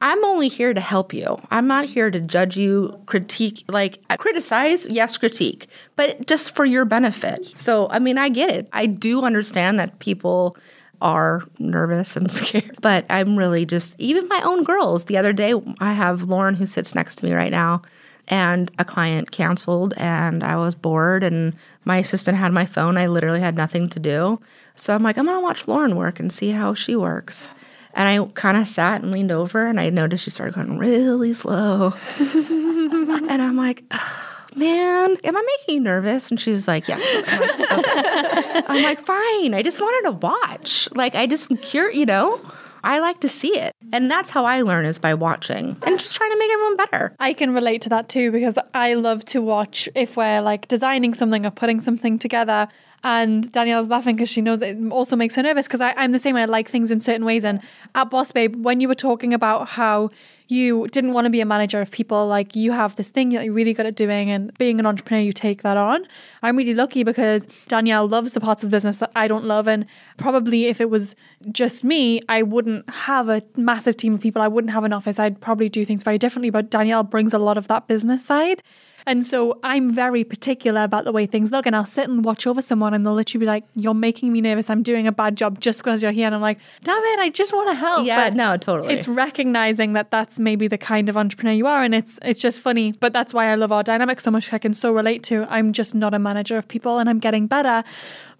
[0.00, 1.40] I'm only here to help you.
[1.50, 6.84] I'm not here to judge you, critique, like criticize, yes, critique, but just for your
[6.84, 7.46] benefit.
[7.58, 8.68] So, I mean, I get it.
[8.72, 10.56] I do understand that people
[11.00, 15.04] are nervous and scared, but I'm really just, even my own girls.
[15.04, 17.82] The other day, I have Lauren who sits next to me right now,
[18.28, 22.96] and a client canceled, and I was bored, and my assistant had my phone.
[22.96, 24.40] I literally had nothing to do.
[24.74, 27.52] So I'm like, I'm gonna watch Lauren work and see how she works.
[27.94, 31.32] And I kind of sat and leaned over and I noticed she started going really
[31.32, 31.94] slow.
[32.18, 36.30] and I'm like, "Ugh, man, am I making you nervous?
[36.30, 37.00] And she's like, yes.
[37.28, 39.54] I'm like, "Okay." I'm like, fine.
[39.54, 40.88] I just wanted to watch.
[40.94, 42.40] Like, I just cure, you know?
[42.84, 43.74] I like to see it.
[43.92, 47.16] And that's how I learn is by watching and just trying to make everyone better.
[47.18, 51.14] I can relate to that too because I love to watch if we're like designing
[51.14, 52.68] something or putting something together.
[53.04, 56.36] And Danielle's laughing because she knows it also makes her nervous because I'm the same.
[56.36, 57.44] I like things in certain ways.
[57.44, 57.60] And
[57.94, 60.10] at Boss Babe, when you were talking about how
[60.48, 63.44] you didn't want to be a manager of people, like you have this thing that
[63.44, 66.06] you're really good at doing, and being an entrepreneur, you take that on.
[66.42, 69.68] I'm really lucky because Danielle loves the parts of the business that I don't love.
[69.68, 69.86] And
[70.16, 71.14] probably if it was
[71.52, 74.42] just me, I wouldn't have a massive team of people.
[74.42, 75.18] I wouldn't have an office.
[75.18, 76.50] I'd probably do things very differently.
[76.50, 78.62] But Danielle brings a lot of that business side.
[79.06, 81.66] And so I'm very particular about the way things look.
[81.66, 84.40] And I'll sit and watch over someone and they'll literally be like, You're making me
[84.40, 84.68] nervous.
[84.70, 86.26] I'm doing a bad job just because you're here.
[86.26, 88.06] And I'm like, Damn it, I just want to help.
[88.06, 88.92] Yeah, But no, totally.
[88.94, 91.82] It's recognizing that that's maybe the kind of entrepreneur you are.
[91.82, 92.92] And it's it's just funny.
[92.92, 94.52] But that's why I love our dynamic so much.
[94.52, 95.46] I can so relate to.
[95.48, 97.84] I'm just not a manager of people and I'm getting better.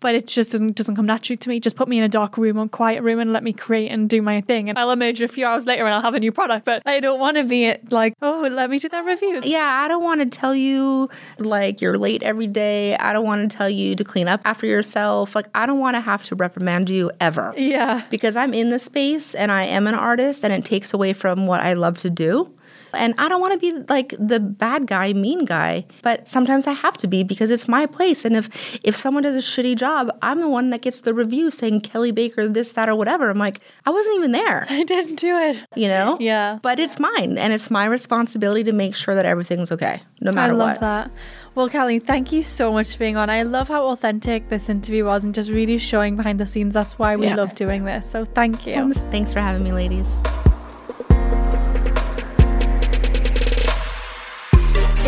[0.01, 1.61] But it just doesn't doesn't come naturally to me.
[1.61, 4.09] Just put me in a dark room or quiet room and let me create and
[4.09, 4.69] do my thing.
[4.69, 6.65] And I'll emerge a few hours later and I'll have a new product.
[6.65, 9.41] But I don't want to be like, oh, let me do that review.
[9.45, 12.97] Yeah, I don't want to tell you like you're late every day.
[12.97, 15.35] I don't want to tell you to clean up after yourself.
[15.35, 17.53] Like, I don't want to have to reprimand you ever.
[17.57, 18.05] Yeah.
[18.11, 21.47] Because I'm in the space and I am an artist and it takes away from
[21.47, 22.53] what I love to do.
[22.95, 26.73] And I don't want to be like the bad guy, mean guy, but sometimes I
[26.73, 28.25] have to be because it's my place.
[28.25, 28.49] And if
[28.85, 32.13] if someone does a shitty job, I'm the one that gets the review saying Kelley
[32.13, 33.31] Baker this, that, or whatever.
[33.31, 35.63] I'm like, I wasn't even there, I didn't do it.
[35.77, 36.17] you know?
[36.21, 36.59] Yeah.
[36.63, 40.55] But it's mine, and it's my responsibility to make sure that everything's okay, no matter
[40.55, 40.61] what.
[40.63, 40.81] I love what.
[40.81, 41.11] that.
[41.55, 43.31] Well, Kelley, thank you so much for being on.
[43.31, 46.73] I love how authentic this interview was and just really showing behind the scenes.
[46.73, 47.35] That's why we Yeah.
[47.35, 48.09] love doing this.
[48.09, 48.75] So thank you.
[48.75, 50.07] Thanks, thanks for having me, ladies.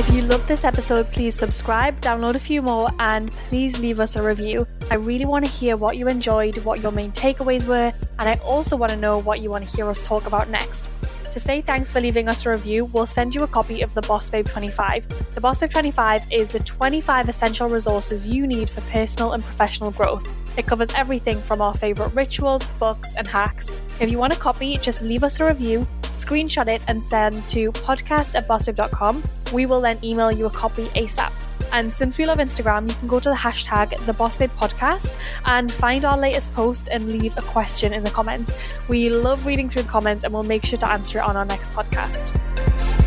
[0.00, 4.16] If you loved this episode, please subscribe, download a few more, and please leave us
[4.16, 4.66] a review.
[4.90, 8.36] I really want to hear what you enjoyed, what your main takeaways were, and I
[8.36, 10.90] also want to know what you want to hear us talk about next.
[11.30, 14.02] To say thanks for leaving us a review, we'll send you a copy of the
[14.02, 15.34] Boss Babe 25.
[15.34, 19.92] The Boss Babe 25 is the 25 essential resources you need for personal and professional
[19.92, 20.28] growth.
[20.58, 23.70] It covers everything from our favorite rituals, books, and hacks.
[24.00, 27.72] If you want a copy, just leave us a review screenshot it and send to
[27.72, 29.22] podcast at bossbabe.com.
[29.52, 31.32] We will then email you a copy ASAP.
[31.72, 35.18] And since we love Instagram, you can go to the hashtag the Boss Babe Podcast
[35.46, 38.52] and find our latest post and leave a question in the comments.
[38.88, 41.44] We love reading through the comments and we'll make sure to answer it on our
[41.44, 42.99] next podcast.